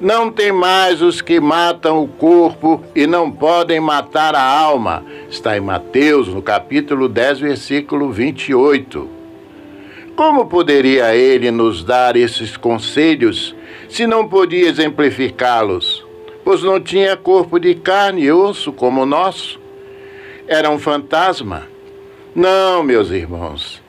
[0.00, 5.04] não tem mais os que matam o corpo e não podem matar a alma.
[5.28, 9.08] Está em Mateus, no capítulo 10, versículo 28.
[10.16, 13.54] Como poderia ele nos dar esses conselhos
[13.88, 16.04] se não podia exemplificá-los?
[16.42, 19.60] Pois não tinha corpo de carne e osso como o nosso.
[20.48, 21.68] Era um fantasma.
[22.34, 23.79] Não, meus irmãos.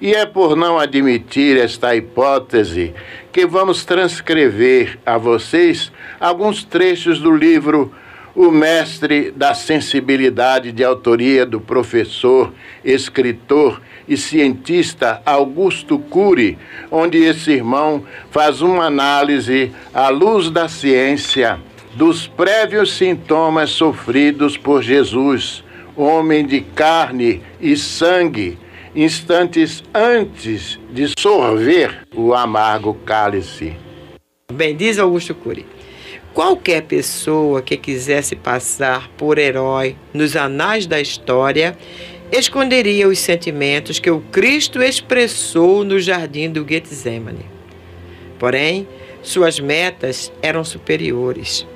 [0.00, 2.94] E é por não admitir esta hipótese
[3.32, 5.90] que vamos transcrever a vocês
[6.20, 7.92] alguns trechos do livro
[8.32, 12.52] O Mestre da Sensibilidade, de autoria do professor,
[12.84, 16.56] escritor e cientista Augusto Cury,
[16.92, 21.58] onde esse irmão faz uma análise à luz da ciência
[21.94, 25.64] dos prévios sintomas sofridos por Jesus,
[25.96, 28.56] homem de carne e sangue
[28.94, 33.76] instantes antes de sorver o amargo cálice.
[34.52, 35.66] Bem, diz Augusto Cury.
[36.32, 41.76] Qualquer pessoa que quisesse passar por herói nos anais da história
[42.30, 47.46] esconderia os sentimentos que o Cristo expressou no jardim do Getsemane.
[48.38, 48.86] Porém,
[49.22, 51.66] suas metas eram superiores.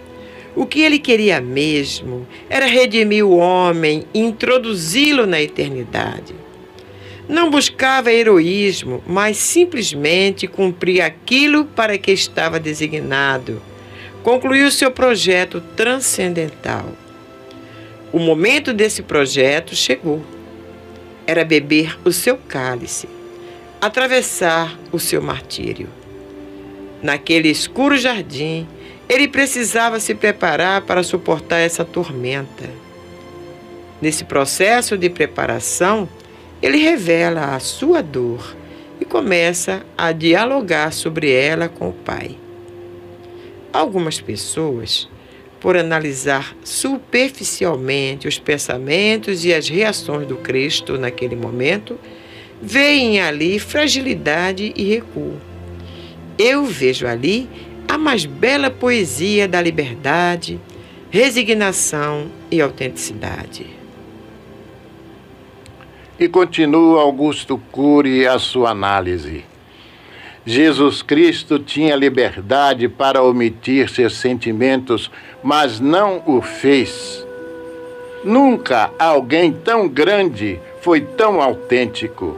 [0.54, 6.41] O que ele queria mesmo era redimir o homem e introduzi-lo na eternidade.
[7.28, 13.62] Não buscava heroísmo, mas simplesmente cumpria aquilo para que estava designado.
[14.22, 16.86] Concluiu seu projeto transcendental.
[18.12, 20.22] O momento desse projeto chegou.
[21.26, 23.08] Era beber o seu cálice,
[23.80, 25.88] atravessar o seu martírio.
[27.00, 28.66] Naquele escuro jardim,
[29.08, 32.68] ele precisava se preparar para suportar essa tormenta.
[34.00, 36.08] Nesse processo de preparação,
[36.62, 38.56] ele revela a sua dor
[39.00, 42.36] e começa a dialogar sobre ela com o Pai.
[43.72, 45.08] Algumas pessoas,
[45.58, 51.98] por analisar superficialmente os pensamentos e as reações do Cristo naquele momento,
[52.60, 55.34] veem ali fragilidade e recuo.
[56.38, 57.48] Eu vejo ali
[57.88, 60.60] a mais bela poesia da liberdade,
[61.10, 63.81] resignação e autenticidade.
[66.22, 69.44] E continua Augusto Cury a sua análise.
[70.46, 75.10] Jesus Cristo tinha liberdade para omitir seus sentimentos,
[75.42, 77.26] mas não o fez.
[78.22, 82.36] Nunca alguém tão grande foi tão autêntico.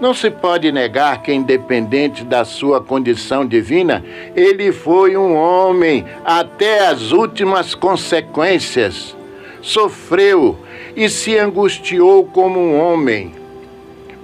[0.00, 4.04] Não se pode negar que, independente da sua condição divina,
[4.36, 9.16] ele foi um homem até as últimas consequências.
[9.60, 10.56] Sofreu
[10.96, 13.32] e se angustiou como um homem,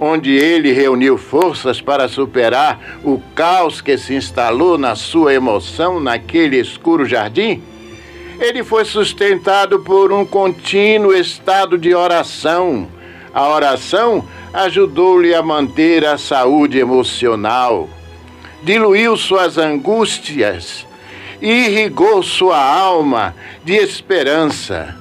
[0.00, 6.58] onde ele reuniu forças para superar o caos que se instalou na sua emoção naquele
[6.58, 7.62] escuro jardim.
[8.38, 12.86] Ele foi sustentado por um contínuo estado de oração.
[13.34, 17.88] A oração ajudou-lhe a manter a saúde emocional,
[18.62, 20.86] diluiu suas angústias
[21.40, 24.97] e irrigou sua alma de esperança.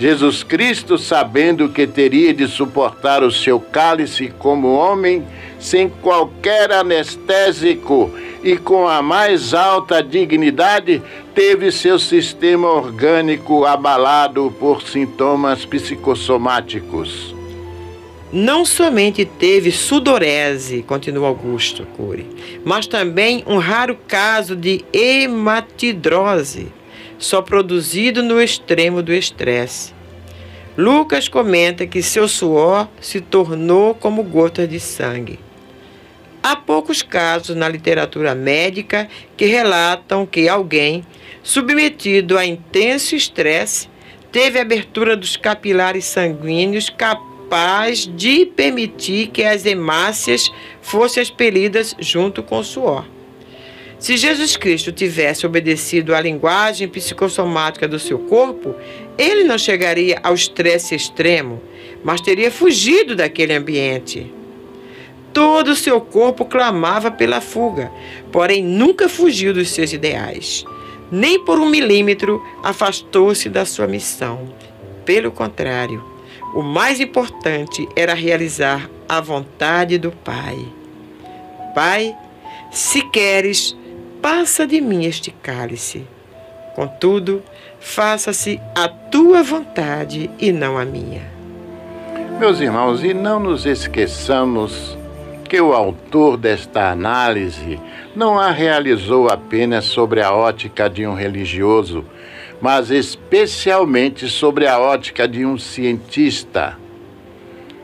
[0.00, 5.22] Jesus Cristo, sabendo que teria de suportar o seu cálice como homem,
[5.58, 8.10] sem qualquer anestésico
[8.42, 11.02] e com a mais alta dignidade,
[11.34, 17.34] teve seu sistema orgânico abalado por sintomas psicossomáticos.
[18.32, 22.26] Não somente teve sudorese, continua Augusto Cury,
[22.64, 26.68] mas também um raro caso de hematidrose,
[27.20, 29.92] só produzido no extremo do estresse.
[30.76, 35.38] Lucas comenta que seu suor se tornou como gotas de sangue.
[36.42, 39.06] Há poucos casos na literatura médica
[39.36, 41.04] que relatam que alguém,
[41.42, 43.90] submetido a intenso estresse,
[44.32, 50.50] teve abertura dos capilares sanguíneos capaz de permitir que as hemácias
[50.80, 53.04] fossem expelidas junto com o suor.
[54.00, 58.74] Se Jesus Cristo tivesse obedecido à linguagem psicossomática do seu corpo,
[59.18, 61.60] ele não chegaria ao estresse extremo,
[62.02, 64.32] mas teria fugido daquele ambiente.
[65.34, 67.92] Todo o seu corpo clamava pela fuga,
[68.32, 70.64] porém nunca fugiu dos seus ideais.
[71.12, 74.48] Nem por um milímetro afastou-se da sua missão.
[75.04, 76.02] Pelo contrário,
[76.54, 80.58] o mais importante era realizar a vontade do Pai.
[81.74, 82.16] Pai,
[82.70, 83.76] se queres,
[84.22, 86.06] passa de mim este cálice.
[86.74, 87.42] Contudo,
[87.78, 91.22] faça-se a tua vontade e não a minha.
[92.38, 94.96] Meus irmãos, e não nos esqueçamos
[95.48, 97.78] que o autor desta análise
[98.14, 102.04] não a realizou apenas sobre a ótica de um religioso,
[102.60, 106.78] mas especialmente sobre a ótica de um cientista.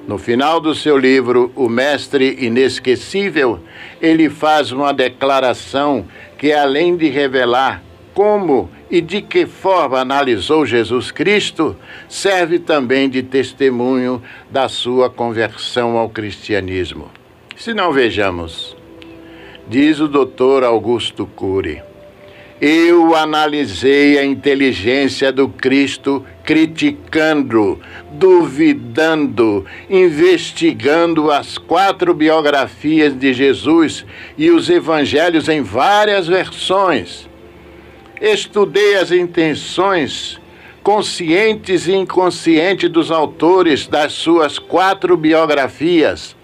[0.06, 3.58] No final do seu livro, O Mestre Inesquecível,
[4.00, 6.06] ele faz uma declaração
[6.38, 7.82] que, além de revelar
[8.14, 11.76] como e de que forma analisou Jesus Cristo,
[12.08, 17.10] serve também de testemunho da sua conversão ao cristianismo.
[17.56, 18.76] Se não vejamos,
[19.68, 21.82] diz o doutor Augusto Cury.
[22.60, 27.78] Eu analisei a inteligência do Cristo criticando,
[28.12, 34.06] duvidando, investigando as quatro biografias de Jesus
[34.38, 37.28] e os evangelhos em várias versões.
[38.18, 40.40] Estudei as intenções
[40.82, 46.34] conscientes e inconscientes dos autores das suas quatro biografias.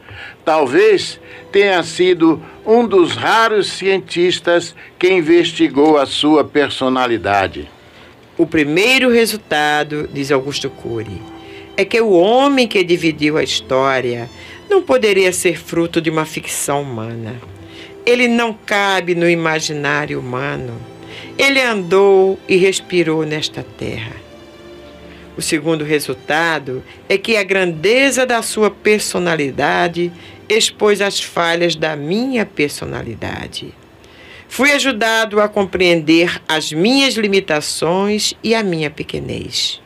[0.45, 1.19] Talvez
[1.53, 7.69] tenha sido um dos raros cientistas que investigou a sua personalidade.
[8.39, 11.21] O primeiro resultado, diz Augusto Cury,
[11.77, 14.29] é que o homem que dividiu a história
[14.69, 17.37] não poderia ser fruto de uma ficção humana.
[18.07, 20.75] Ele não cabe no imaginário humano.
[21.39, 24.17] Ele andou e respirou nesta terra.
[25.37, 30.13] O segundo resultado é que a grandeza da sua personalidade
[30.57, 33.75] expôs as falhas da minha personalidade.
[34.49, 39.81] Fui ajudado a compreender as minhas limitações e a minha pequenez.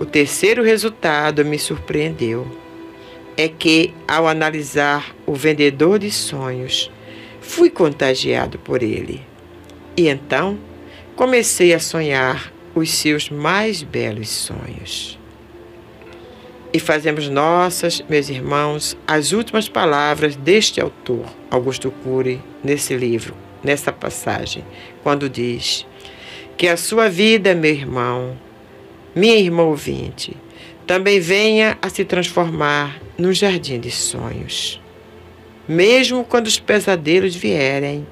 [0.00, 2.46] O terceiro resultado me surpreendeu.
[3.36, 6.90] É que, ao analisar o vendedor de sonhos,
[7.40, 9.20] fui contagiado por ele.
[9.94, 10.58] E então
[11.14, 15.19] comecei a sonhar os seus mais belos sonhos.
[16.72, 23.92] E fazemos nossas, meus irmãos, as últimas palavras deste autor, Augusto Cury, nesse livro, nessa
[23.92, 24.64] passagem,
[25.02, 25.84] quando diz:
[26.56, 28.38] Que a sua vida, meu irmão,
[29.16, 30.36] minha irmã ouvinte,
[30.86, 34.80] também venha a se transformar num jardim de sonhos.
[35.68, 38.06] Mesmo quando os pesadelos vierem,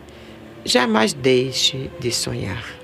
[0.65, 2.78] jamais deixe de sonhar.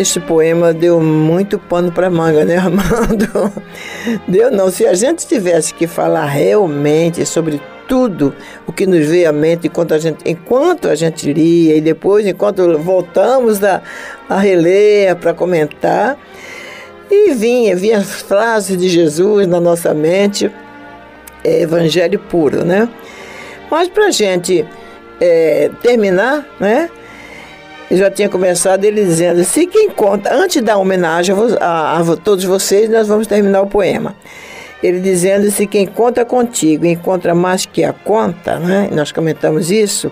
[0.00, 3.52] Este poema deu muito pano para manga, né, Armando?
[4.26, 4.70] Deu não.
[4.70, 8.34] Se a gente tivesse que falar realmente sobre tudo
[8.66, 12.26] o que nos veio à mente enquanto a gente, enquanto a gente lia e depois
[12.26, 13.82] enquanto voltamos a,
[14.28, 16.16] a reler para comentar,
[17.10, 20.50] e vinha, vinha as frases de Jesus na nossa mente,
[21.42, 22.88] é evangelho puro, né?
[23.68, 24.64] Mas para a gente
[25.20, 26.88] é, terminar, né?
[27.90, 32.44] Já tinha começado ele dizendo: se quem conta, antes da homenagem a, a, a, todos
[32.44, 34.14] vocês, nós vamos terminar o poema.
[34.80, 38.88] Ele dizendo: se quem conta contigo encontra mais que a conta, né?
[38.92, 40.10] nós comentamos isso.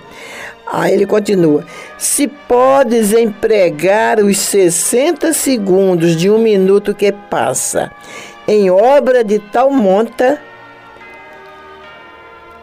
[0.67, 1.65] Aí ele continua:
[1.97, 7.93] se podes empregar os 60 segundos de um minuto que passa
[8.49, 10.41] em obra de tal monta,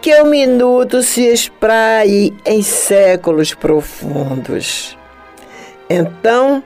[0.01, 4.97] que o minuto se espraie em séculos profundos.
[5.89, 6.63] Então,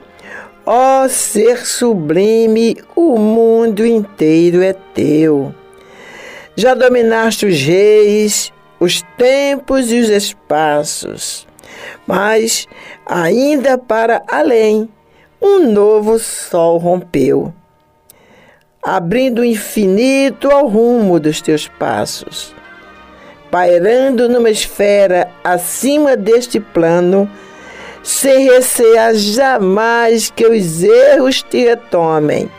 [0.64, 5.54] ó ser sublime, o mundo inteiro é teu.
[6.56, 11.46] Já dominaste os reis, os tempos e os espaços,
[12.06, 12.66] mas
[13.04, 14.88] ainda para além,
[15.40, 17.52] um novo sol rompeu,
[18.82, 22.54] abrindo o infinito ao rumo dos teus passos.
[23.50, 27.28] Pairando numa esfera acima deste plano,
[28.02, 32.50] sem recear jamais que os erros te retomem.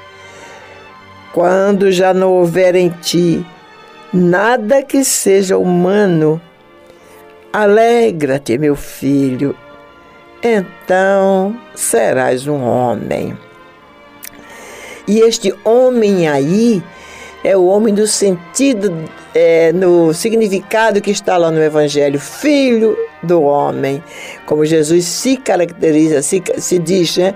[1.34, 3.46] Quando já não houver em ti
[4.14, 6.42] nada que seja humano,
[7.54, 9.56] alegra-te, meu filho,
[10.44, 13.38] então serás um homem.
[15.08, 16.84] E este homem aí
[17.44, 18.94] é o homem do sentido,
[19.34, 24.04] é, no significado que está lá no Evangelho, filho do homem.
[24.46, 27.36] Como Jesus se caracteriza, se, se diz, né?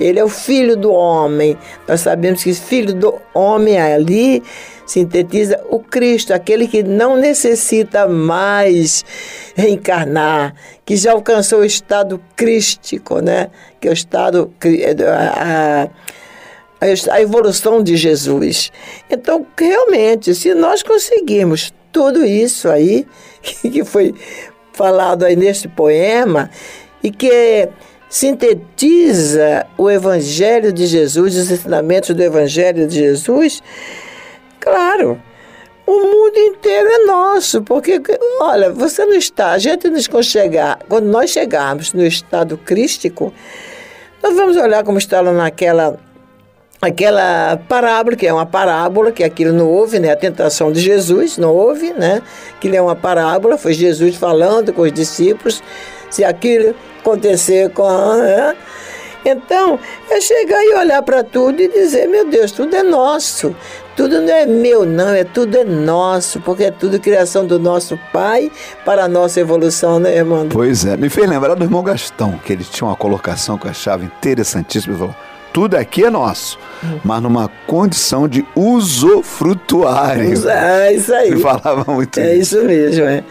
[0.00, 1.58] Ele é o filho do homem.
[1.86, 4.42] Nós sabemos que filho do homem ali
[4.86, 9.04] sintetiza o Cristo, aquele que não necessita mais
[9.54, 10.54] reencarnar,
[10.84, 13.50] que já alcançou o estado crístico, né?
[13.78, 14.52] Que é o estado
[15.06, 15.90] a,
[16.80, 18.72] a, a evolução de Jesus.
[19.08, 23.06] Então, realmente, se nós conseguirmos tudo isso aí
[23.62, 24.14] que foi
[24.80, 26.48] falado aí neste poema
[27.02, 27.68] e que
[28.08, 33.62] sintetiza o Evangelho de Jesus, os ensinamentos do Evangelho de Jesus,
[34.58, 35.20] claro,
[35.86, 38.00] o mundo inteiro é nosso, porque,
[38.40, 43.34] olha, você não está, a gente nos chegar, quando nós chegarmos no estado crístico,
[44.22, 45.98] nós vamos olhar como está lá naquela
[46.80, 50.12] aquela parábola, que é uma parábola, que aquilo não houve, né?
[50.12, 52.22] A tentação de Jesus, não houve, né?
[52.56, 55.62] Aquilo é uma parábola, foi Jesus falando com os discípulos,
[56.10, 58.16] se aquilo acontecer com a...
[58.16, 58.56] Né?
[59.22, 59.78] Então,
[60.10, 63.54] é chegar e olhar para tudo e dizer, meu Deus, tudo é nosso.
[63.94, 67.98] Tudo não é meu, não, é tudo é nosso, porque é tudo criação do nosso
[68.10, 68.50] Pai
[68.82, 70.48] para a nossa evolução, né, irmão?
[70.48, 73.70] Pois é, me fez lembrar do irmão Gastão, que ele tinha uma colocação que eu
[73.70, 74.94] achava interessantíssima.
[74.94, 75.16] Ele falou,
[75.52, 76.58] tudo aqui é nosso,
[77.04, 80.48] mas numa condição de usufrutuário.
[80.48, 81.28] É isso aí.
[81.28, 83.24] Ele falava muito É isso, isso mesmo, é.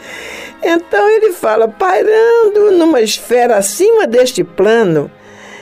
[0.61, 5.09] Então ele fala, pairando numa esfera acima deste plano,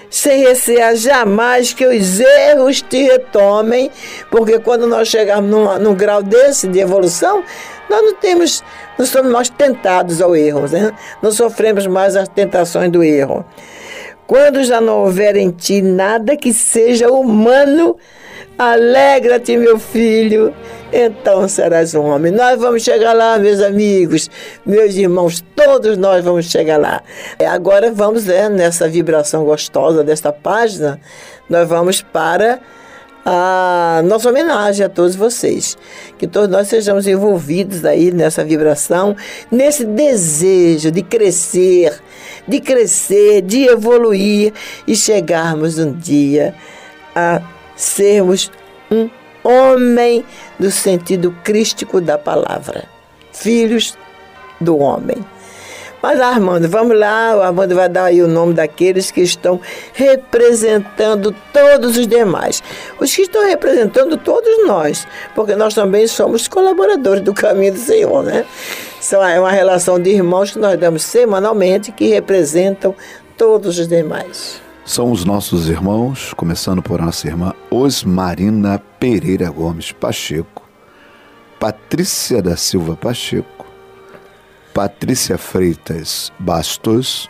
[0.10, 3.92] sem recear jamais que os erros te retomem,
[4.32, 7.44] porque quando nós chegarmos num, num grau desse de evolução,
[7.90, 8.64] nós não temos,
[8.98, 10.94] não somos mais tentados ao erro, né?
[11.22, 13.46] não sofremos mais as tentações do erro.
[14.28, 17.96] Quando já não houver em ti nada que seja humano,
[18.58, 20.54] alegra-te, meu filho,
[20.92, 22.32] então serás um homem.
[22.32, 24.30] Nós vamos chegar lá, meus amigos,
[24.66, 27.02] meus irmãos, todos nós vamos chegar lá.
[27.50, 31.00] Agora vamos né, nessa vibração gostosa desta página,
[31.50, 32.60] nós vamos para
[33.30, 35.78] a nossa homenagem a todos vocês.
[36.18, 39.16] Que todos nós sejamos envolvidos aí nessa vibração,
[39.52, 41.94] nesse desejo de crescer,
[42.48, 44.54] de crescer, de evoluir
[44.86, 46.56] e chegarmos um dia
[47.16, 47.42] a
[47.76, 48.52] sermos
[48.90, 49.10] um
[49.44, 50.24] homem
[50.60, 52.86] no sentido crístico da palavra.
[53.32, 53.98] Filhos
[54.60, 55.18] do homem.
[56.02, 59.60] Mas Armando, vamos lá, o Armando vai dar aí o nome daqueles que estão
[59.94, 62.62] representando todos os demais.
[63.00, 68.24] Os que estão representando todos nós, porque nós também somos colaboradores do caminho do Senhor,
[68.24, 68.46] né?
[69.12, 72.94] É uma relação de irmãos que nós damos semanalmente que representam
[73.36, 74.62] todos os demais.
[74.86, 80.64] São os nossos irmãos, começando por nossa irmã Osmarina Pereira Gomes Pacheco,
[81.60, 83.57] Patrícia da Silva Pacheco,
[84.78, 87.28] Patrícia Freitas Bastos,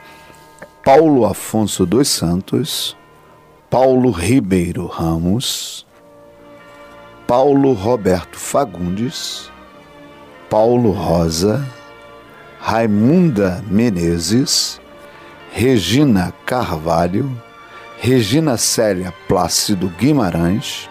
[0.83, 2.97] Paulo Afonso dos Santos,
[3.69, 5.87] Paulo Ribeiro Ramos,
[7.25, 9.49] Paulo Roberto Fagundes,
[10.49, 11.65] Paulo Rosa,
[12.59, 14.81] Raimunda Menezes,
[15.53, 17.31] Regina Carvalho,
[17.97, 20.89] Regina Célia Plácido Guimarães,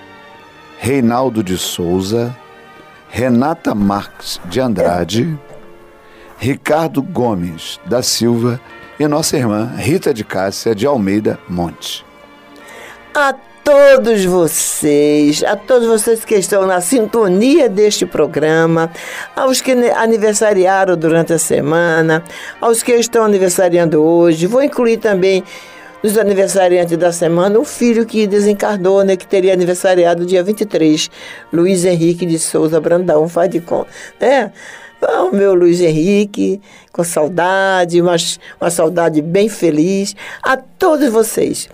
[0.79, 2.35] Reinaldo de Souza,
[3.11, 5.39] Renata Marques de Andrade,
[6.39, 8.61] Ricardo Gomes da Silva
[8.99, 12.05] e nossa irmã Rita de Cássia de Almeida Monte.
[13.15, 13.35] A
[13.65, 18.91] todos vocês, a todos vocês que estão na sintonia deste programa,
[19.35, 22.23] aos que aniversariaram durante a semana,
[22.61, 25.43] aos que estão aniversariando hoje, vou incluir também
[26.03, 31.11] nos aniversariantes da semana, o filho que desencarnou, né, que teria aniversariado dia 23,
[31.53, 34.53] Luiz Henrique de Souza Brandão, faz de conta, né?
[35.03, 36.61] O meu Luiz Henrique,
[36.93, 38.17] com saudade, uma,
[38.61, 40.15] uma saudade bem feliz.
[40.43, 41.69] A todos vocês,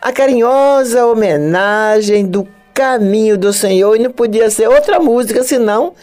[0.00, 5.94] a carinhosa homenagem do caminho do Senhor, e não podia ser outra música senão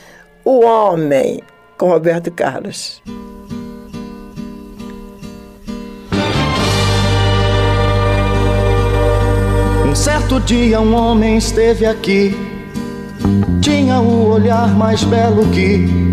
[0.43, 1.41] O Homem,
[1.78, 3.01] com Roberto Carlos.
[9.86, 12.36] Um certo dia um homem esteve aqui,
[13.61, 16.12] tinha o olhar mais belo que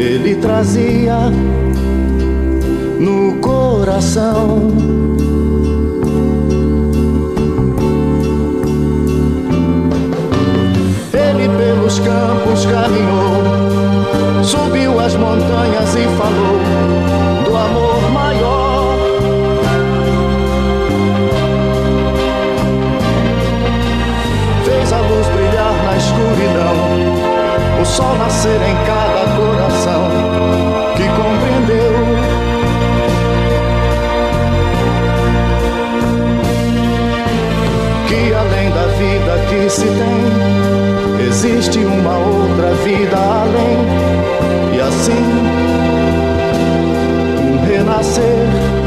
[0.00, 1.14] Ele trazia
[2.98, 4.70] no coração.
[11.12, 18.70] Ele pelos campos caminhou, subiu as montanhas e falou do amor maior.
[25.98, 28.99] escuridão, o sol nascer em cada
[29.80, 30.08] coração
[30.96, 31.92] que compreendeu.
[38.08, 43.78] Que além da vida que se tem, existe uma outra vida além,
[44.76, 45.24] e assim
[47.40, 48.79] um renascer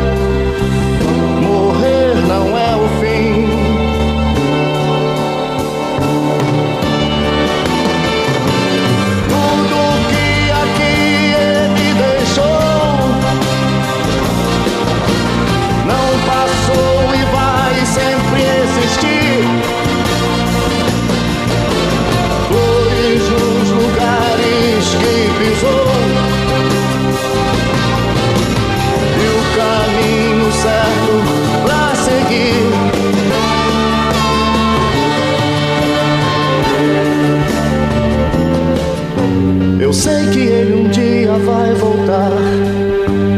[39.94, 42.32] sei que ele um dia vai voltar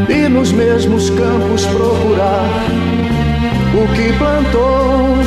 [0.09, 2.49] e nos mesmos campos procurar
[3.73, 5.17] o que plantou.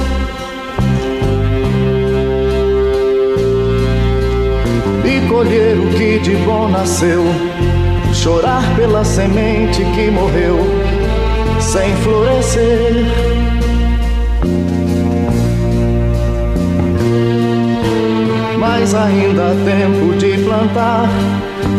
[5.04, 7.24] E colher o que de bom nasceu,
[8.14, 10.56] chorar pela semente que morreu,
[11.60, 13.57] sem florescer.
[18.58, 21.08] Mas ainda há tempo de plantar,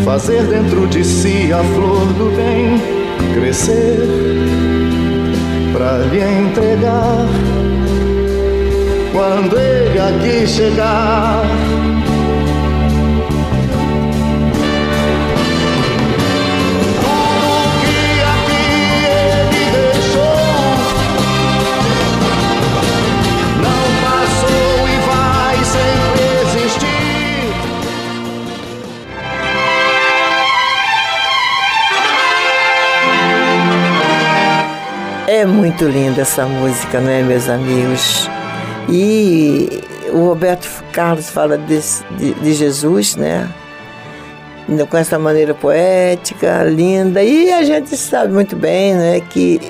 [0.06, 2.80] fazer dentro de si a flor do bem
[3.34, 4.00] crescer,
[5.74, 7.28] para lhe entregar
[9.12, 11.44] quando ele aqui chegar.
[35.40, 38.30] É muito linda essa música, não é, meus amigos?
[38.90, 39.82] E
[40.12, 41.80] o Roberto Carlos fala de,
[42.18, 43.48] de, de Jesus, né?
[44.90, 47.24] Com essa maneira poética, linda.
[47.24, 49.62] E a gente sabe muito bem, né, que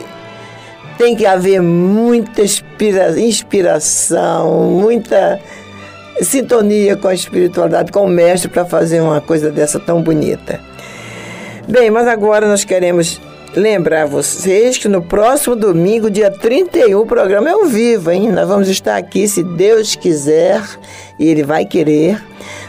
[0.98, 5.40] tem que haver muita inspira inspiração, muita
[6.20, 10.60] sintonia com a espiritualidade, com o mestre para fazer uma coisa dessa tão bonita.
[11.68, 13.22] Bem, mas agora nós queremos
[13.56, 18.32] lembrar vocês que no próximo domingo, dia 31, o programa é ao vivo, hein?
[18.32, 20.62] Nós vamos estar aqui, se Deus quiser,
[21.18, 22.22] e Ele vai querer.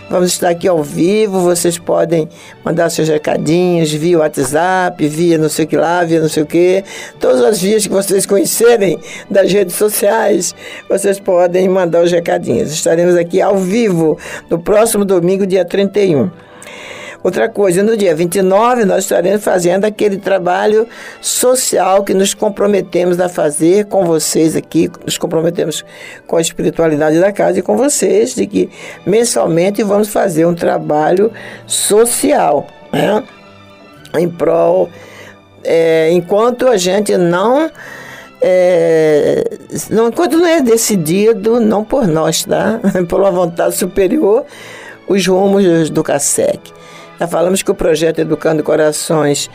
[0.09, 2.29] Vamos estar aqui ao vivo, vocês podem
[2.65, 6.47] mandar seus recadinhos via WhatsApp, via não sei o que lá, via não sei o
[6.47, 6.83] que.
[7.21, 8.99] Todas as vias que vocês conhecerem
[9.31, 10.53] das redes sociais,
[10.89, 12.73] vocês podem mandar os recadinhos.
[12.73, 14.19] Estaremos aqui ao vivo
[14.49, 16.50] no próximo domingo, dia 31.
[17.23, 20.89] Outra coisa, no dia 29 nós estaremos fazendo aquele trabalho
[21.21, 25.85] social que nos comprometemos a fazer com vocês aqui, nos comprometemos
[26.27, 28.71] com a espiritualidade da casa e com vocês, de que
[29.05, 31.31] mensalmente vamos fazer um trabalho
[31.67, 33.23] social, né?
[34.19, 34.89] Em prol,
[35.63, 37.71] é, enquanto a gente não
[38.41, 39.45] é,
[39.91, 42.81] não, enquanto não é decidido, não por nós, tá?
[43.07, 44.45] por uma vontade superior,
[45.07, 46.73] os rumos do CASEC.
[47.21, 49.51] Já falamos que o projeto Educando Corações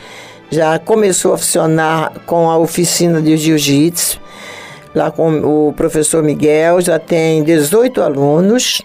[0.48, 4.20] já começou a funcionar com a oficina de jiu-jitsu,
[4.94, 8.82] lá com o professor Miguel, já tem 18 alunos.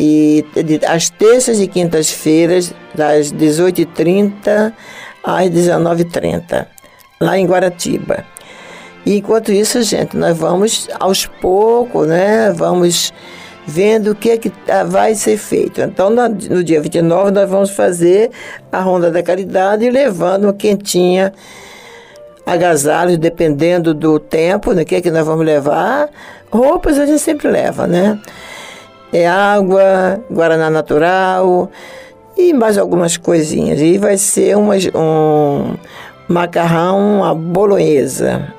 [0.00, 0.44] E
[0.88, 4.72] às terças e quintas-feiras, das 18h30
[5.22, 6.66] às 19h30,
[7.20, 8.26] lá em Guaratiba.
[9.06, 12.52] E enquanto isso, gente, nós vamos aos poucos, né?
[12.52, 13.12] Vamos
[13.68, 15.82] vendo o que é que tá, vai ser feito.
[15.82, 18.30] Então, no dia 29, nós vamos fazer
[18.72, 21.34] a Ronda da Caridade levando uma quentinha,
[22.46, 24.82] agasalhos, dependendo do tempo, né?
[24.82, 26.08] O que é que nós vamos levar?
[26.50, 28.18] Roupas a gente sempre leva, né?
[29.12, 31.70] É água, guaraná natural
[32.38, 33.82] e mais algumas coisinhas.
[33.82, 35.76] E vai ser uma, um
[36.26, 38.50] macarrão, uma bolonhesa.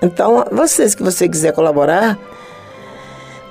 [0.00, 2.18] Então, vocês que você quiser colaborar,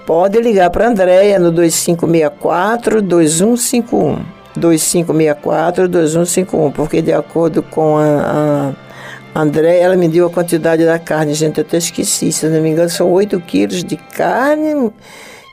[0.08, 4.20] Pode ligar para a Andréia no 2564-2151.
[4.58, 8.74] 2564-2151, porque de acordo com a,
[9.36, 11.34] a ela me deu a quantidade da carne.
[11.34, 14.94] Gente, eu até esqueci, se não me engano, são 8 quilos de carne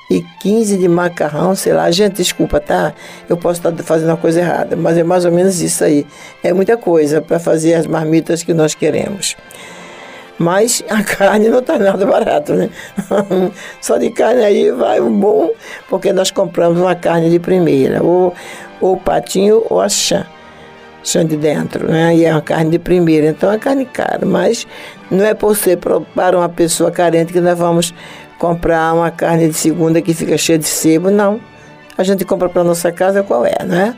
[0.08, 1.90] e 15 de macarrão, sei lá.
[1.90, 2.94] Gente, desculpa, tá?
[3.28, 6.06] Eu posso estar fazendo uma coisa errada, mas é mais ou menos isso aí.
[6.44, 9.34] É muita coisa para fazer as marmitas que nós queremos.
[10.38, 12.70] Mas a carne não está nada barato, né?
[13.80, 15.50] Só de carne aí vai um bom,
[15.88, 18.34] porque nós compramos uma carne de primeira, ou,
[18.80, 20.26] o patinho ou a chã,
[21.02, 22.16] chã de dentro, né?
[22.16, 24.66] E é uma carne de primeira, então é carne cara, mas
[25.10, 27.94] não é por ser para uma pessoa carente que nós vamos
[28.38, 31.40] comprar uma carne de segunda que fica cheia de sebo, não.
[31.96, 33.96] A gente compra para nossa casa qual é, né?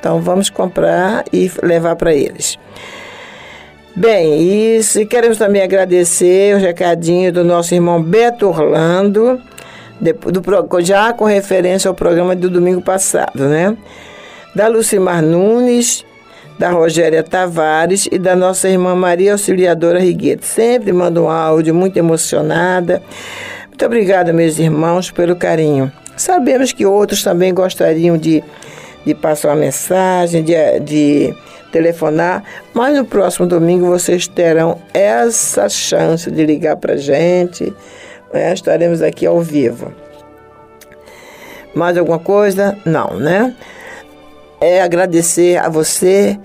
[0.00, 2.58] Então vamos comprar e levar para eles.
[3.96, 9.40] Bem, e queremos também agradecer o recadinho do nosso irmão Beto Orlando,
[10.00, 13.76] do, já com referência ao programa do domingo passado, né?
[14.52, 16.04] Da Lucimar Nunes,
[16.58, 20.44] da Rogéria Tavares e da nossa irmã Maria Auxiliadora Riguete.
[20.44, 23.00] Sempre manda um áudio muito emocionada.
[23.68, 25.90] Muito obrigada, meus irmãos, pelo carinho.
[26.16, 28.42] Sabemos que outros também gostariam de,
[29.06, 31.34] de passar uma mensagem, de, de
[31.74, 37.74] telefonar, mas no próximo domingo vocês terão essa chance de ligar para a gente.
[38.32, 38.54] Né?
[38.54, 39.92] Estaremos aqui ao vivo.
[41.74, 42.78] Mais alguma coisa?
[42.84, 43.52] Não, né?
[44.60, 46.38] É agradecer a você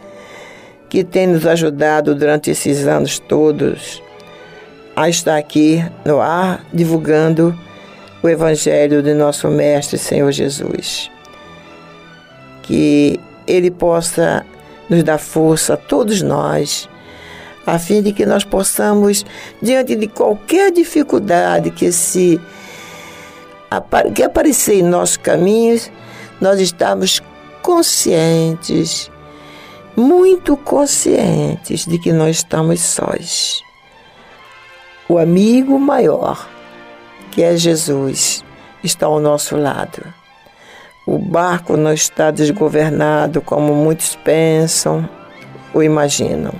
[0.89, 4.01] que tem nos ajudado durante esses anos todos
[4.95, 7.55] a estar aqui no ar divulgando
[8.23, 11.11] o Evangelho de nosso Mestre Senhor Jesus.
[12.63, 14.43] Que Ele possa
[14.89, 16.89] nos dá força a todos nós
[17.69, 19.25] a fim de que nós possamos,
[19.61, 22.39] diante de qualquer dificuldade que se
[24.15, 25.91] que aparecer em nossos caminhos,
[26.41, 27.21] nós estamos
[27.61, 29.11] conscientes,
[29.95, 33.61] muito conscientes de que nós estamos sós.
[35.07, 36.49] O amigo maior,
[37.31, 38.43] que é Jesus,
[38.83, 40.01] está ao nosso lado.
[41.09, 45.09] O barco não está desgovernado como muitos pensam
[45.73, 46.53] ou imaginam.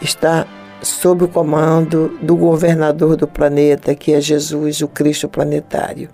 [0.00, 0.46] Está
[0.80, 6.08] sob o comando do governador do planeta, que é Jesus, o Cristo planetário.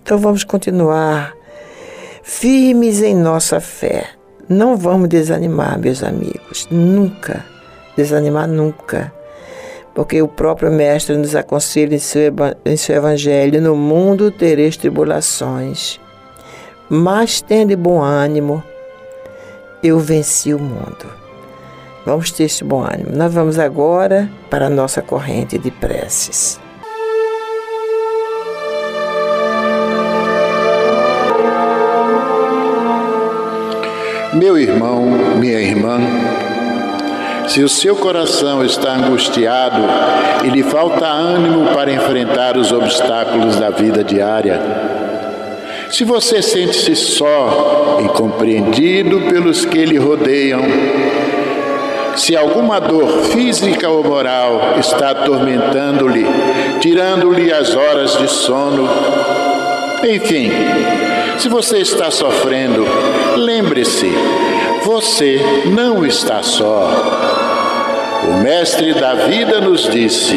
[0.00, 1.34] Então vamos continuar
[2.22, 4.10] firmes em nossa fé.
[4.48, 7.44] Não vamos desanimar, meus amigos, nunca.
[7.96, 9.12] Desanimar nunca.
[9.92, 12.32] Porque o próprio Mestre nos aconselha em seu,
[12.64, 15.98] em seu Evangelho: no mundo tereis tribulações,
[16.88, 18.62] mas tende bom ânimo,
[19.82, 21.06] eu venci o mundo.
[22.04, 23.10] Vamos ter este bom ânimo.
[23.12, 26.60] Nós vamos agora para a nossa corrente de preces.
[34.32, 35.02] Meu irmão,
[35.38, 35.98] minha irmã,
[37.48, 39.80] se o seu coração está angustiado
[40.44, 44.60] e lhe falta ânimo para enfrentar os obstáculos da vida diária,
[45.90, 50.62] se você sente-se só e compreendido pelos que lhe rodeiam,
[52.16, 56.26] se alguma dor física ou moral está atormentando-lhe,
[56.80, 58.88] tirando-lhe as horas de sono,
[60.02, 60.50] enfim,
[61.38, 62.86] se você está sofrendo,
[63.36, 64.10] lembre-se,
[64.82, 66.90] você não está só.
[68.28, 70.36] O Mestre da vida nos disse: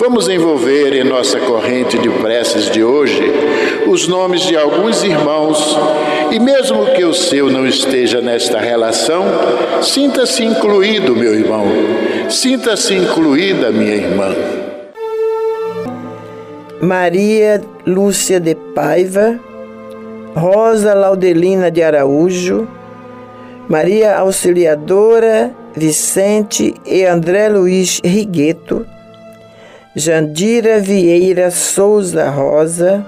[0.00, 3.22] Vamos envolver em nossa corrente de preces de hoje
[3.86, 5.76] os nomes de alguns irmãos
[6.30, 9.24] e, mesmo que o seu não esteja nesta relação,
[9.82, 11.66] sinta-se incluído, meu irmão,
[12.28, 14.34] sinta-se incluída, minha irmã.
[16.80, 19.38] Maria Lúcia de Paiva,
[20.34, 22.66] Rosa Laudelina de Araújo,
[23.68, 28.86] Maria Auxiliadora Vicente e André Luiz Rigueto,
[29.94, 33.04] Jandira Vieira Souza Rosa,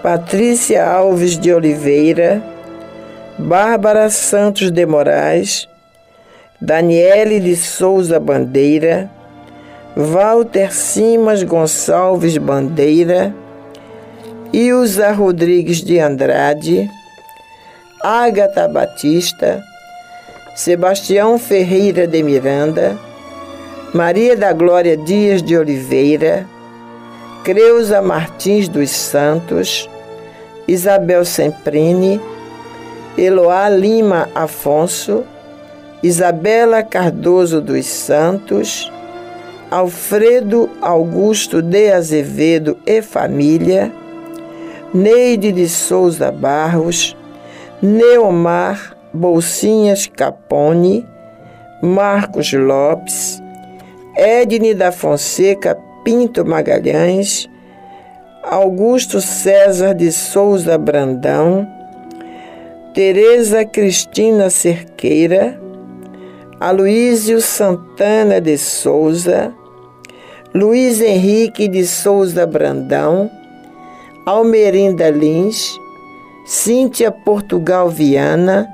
[0.00, 2.40] Patrícia Alves de Oliveira,
[3.36, 5.68] Bárbara Santos de Moraes,
[6.60, 9.10] Daniele de Souza Bandeira,
[9.96, 13.34] Walter Simas Gonçalves Bandeira,
[14.52, 16.88] Ilza Rodrigues de Andrade,
[18.00, 19.60] Ágata Batista,
[20.54, 22.96] Sebastião Ferreira de Miranda,
[23.92, 26.46] Maria da Glória Dias de Oliveira,
[27.44, 29.86] Creuza Martins dos Santos,
[30.66, 32.18] Isabel Semprini,
[33.18, 35.24] Eloá Lima Afonso,
[36.02, 38.90] Isabela Cardoso dos Santos,
[39.70, 43.92] Alfredo Augusto de Azevedo e família,
[44.94, 47.14] Neide de Souza Barros,
[47.82, 51.06] Neomar Bolsinhas Capone,
[51.82, 53.41] Marcos Lopes,
[54.16, 55.74] Edne da Fonseca
[56.04, 57.48] Pinto Magalhães,
[58.42, 61.66] Augusto César de Souza Brandão,
[62.92, 65.58] Tereza Cristina Cerqueira,
[66.60, 69.54] Aloísio Santana de Souza,
[70.54, 73.30] Luiz Henrique de Souza Brandão,
[74.26, 75.74] Almerinda Lins,
[76.44, 78.68] Cíntia Portugal Viana,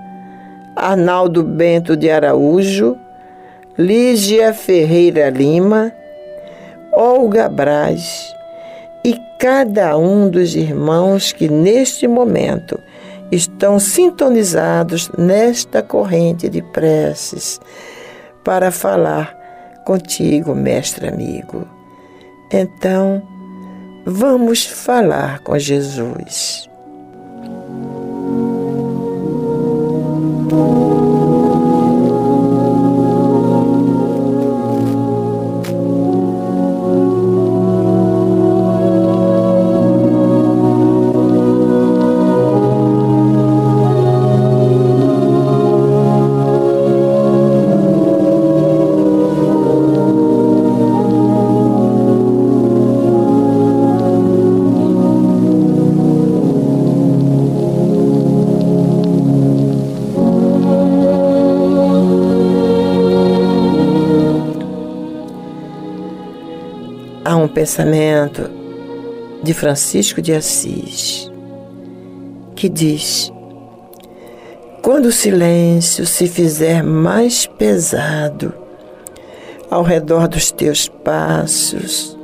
[0.75, 2.97] Arnaldo Bento de Araújo,
[3.79, 5.93] Lígia Ferreira Lima,
[6.93, 8.35] Olga Braz
[9.05, 12.77] e cada um dos irmãos que neste momento
[13.31, 17.61] estão sintonizados nesta corrente de preces
[18.43, 19.33] para falar
[19.85, 21.65] contigo, mestre amigo.
[22.51, 23.23] Então,
[24.05, 26.69] vamos falar com Jesus.
[67.59, 68.49] Pensamento
[69.43, 71.29] de Francisco de Assis,
[72.55, 73.33] que diz:
[74.81, 78.55] Quando o silêncio se fizer mais pesado
[79.69, 82.17] ao redor dos teus passos,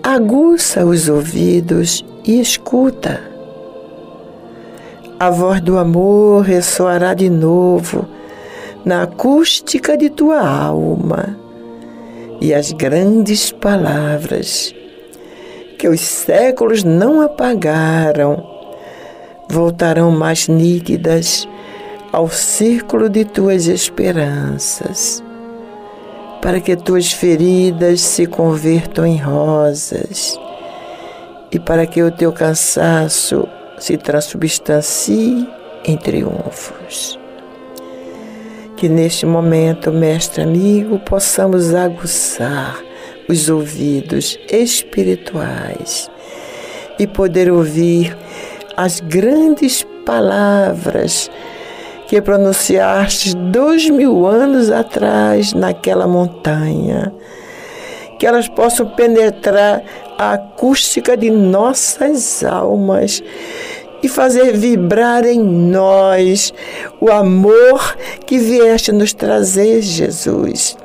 [0.00, 3.20] aguça os ouvidos e escuta.
[5.18, 8.06] A voz do amor ressoará de novo
[8.84, 11.39] na acústica de tua alma
[12.40, 14.74] e as grandes palavras
[15.78, 18.46] que os séculos não apagaram
[19.48, 21.46] voltarão mais nítidas
[22.12, 25.22] ao círculo de tuas esperanças,
[26.40, 30.38] para que tuas feridas se convertam em rosas
[31.52, 33.46] e para que o teu cansaço
[33.78, 35.48] se transubstancie
[35.84, 37.19] em triunfos
[38.80, 42.82] que neste momento, mestre amigo, possamos aguçar
[43.28, 46.10] os ouvidos espirituais
[46.98, 48.16] e poder ouvir
[48.78, 51.30] as grandes palavras
[52.08, 57.12] que pronunciaste dois mil anos atrás naquela montanha,
[58.18, 59.82] que elas possam penetrar
[60.16, 63.22] a acústica de nossas almas
[64.02, 66.52] e fazer vibrar em nós
[67.00, 67.96] o amor
[68.26, 70.76] que vieste nos trazer, Jesus.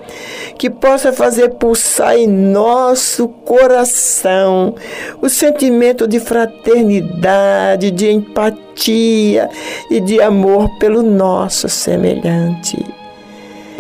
[0.58, 4.76] Que possa fazer pulsar em nosso coração
[5.22, 9.50] o sentimento de fraternidade, de empatia
[9.90, 12.78] e de amor pelo nosso semelhante.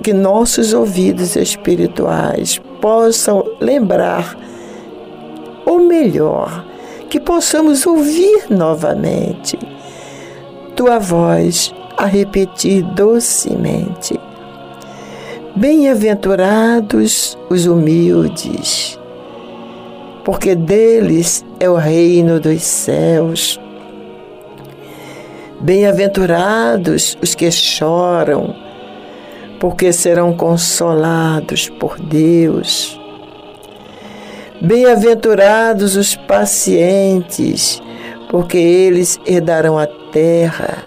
[0.02, 4.38] Que nossos ouvidos espirituais possam lembrar,
[5.66, 6.66] ou melhor,
[7.10, 9.58] que possamos ouvir novamente
[10.76, 14.20] tua voz a repetir docemente.
[15.56, 19.00] Bem-aventurados os humildes,
[20.26, 23.60] porque deles é o reino dos céus.
[25.62, 28.54] Bem-aventurados os que choram,
[29.58, 33.00] porque serão consolados por Deus.
[34.62, 37.82] Bem-aventurados os pacientes,
[38.30, 40.86] porque eles herdarão a terra.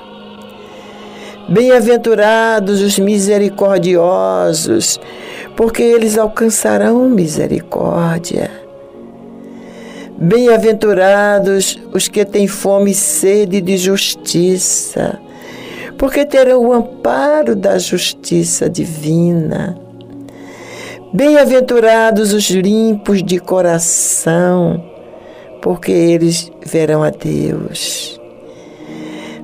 [1.48, 4.98] Bem-aventurados os misericordiosos,
[5.54, 8.50] porque eles alcançarão misericórdia.
[10.16, 15.20] Bem-aventurados os que têm fome e sede de justiça,
[15.98, 19.87] porque terão o amparo da justiça divina.
[21.10, 24.84] Bem-aventurados os limpos de coração,
[25.62, 28.20] porque eles verão a Deus.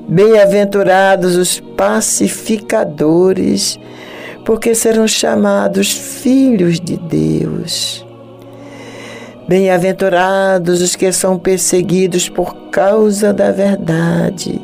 [0.06, 3.80] Bem-aventurados os pacificadores,
[4.44, 8.06] porque serão chamados filhos de Deus.
[9.48, 14.60] Bem-aventurados os que são perseguidos por causa da verdade,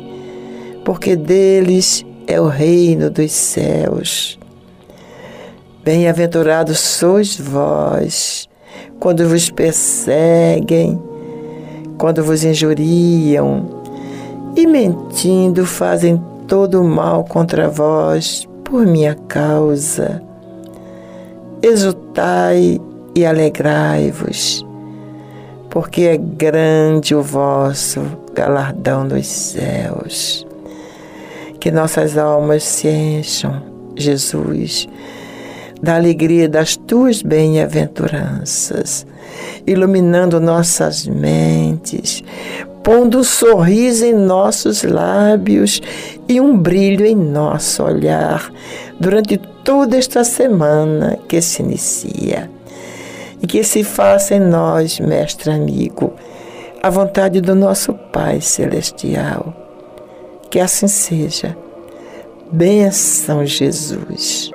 [0.85, 4.39] porque deles é o reino dos céus.
[5.83, 8.47] Bem-aventurados sois vós,
[8.99, 11.01] quando vos perseguem,
[11.97, 13.81] quando vos injuriam
[14.55, 20.21] e mentindo fazem todo o mal contra vós por minha causa.
[21.63, 22.79] Exultai
[23.15, 24.63] e alegrai-vos,
[25.67, 28.01] porque é grande o vosso
[28.35, 30.45] galardão nos céus.
[31.59, 33.63] Que nossas almas se encham,
[33.95, 34.87] Jesus
[35.81, 39.05] da alegria das tuas bem-aventuranças,
[39.65, 42.23] iluminando nossas mentes,
[42.83, 45.81] pondo um sorriso em nossos lábios
[46.27, 48.51] e um brilho em nosso olhar
[48.99, 52.49] durante toda esta semana que se inicia.
[53.41, 56.13] E que se faça em nós, mestre amigo,
[56.83, 59.55] a vontade do nosso Pai Celestial.
[60.49, 61.57] Que assim seja.
[62.51, 64.51] Benção, Jesus.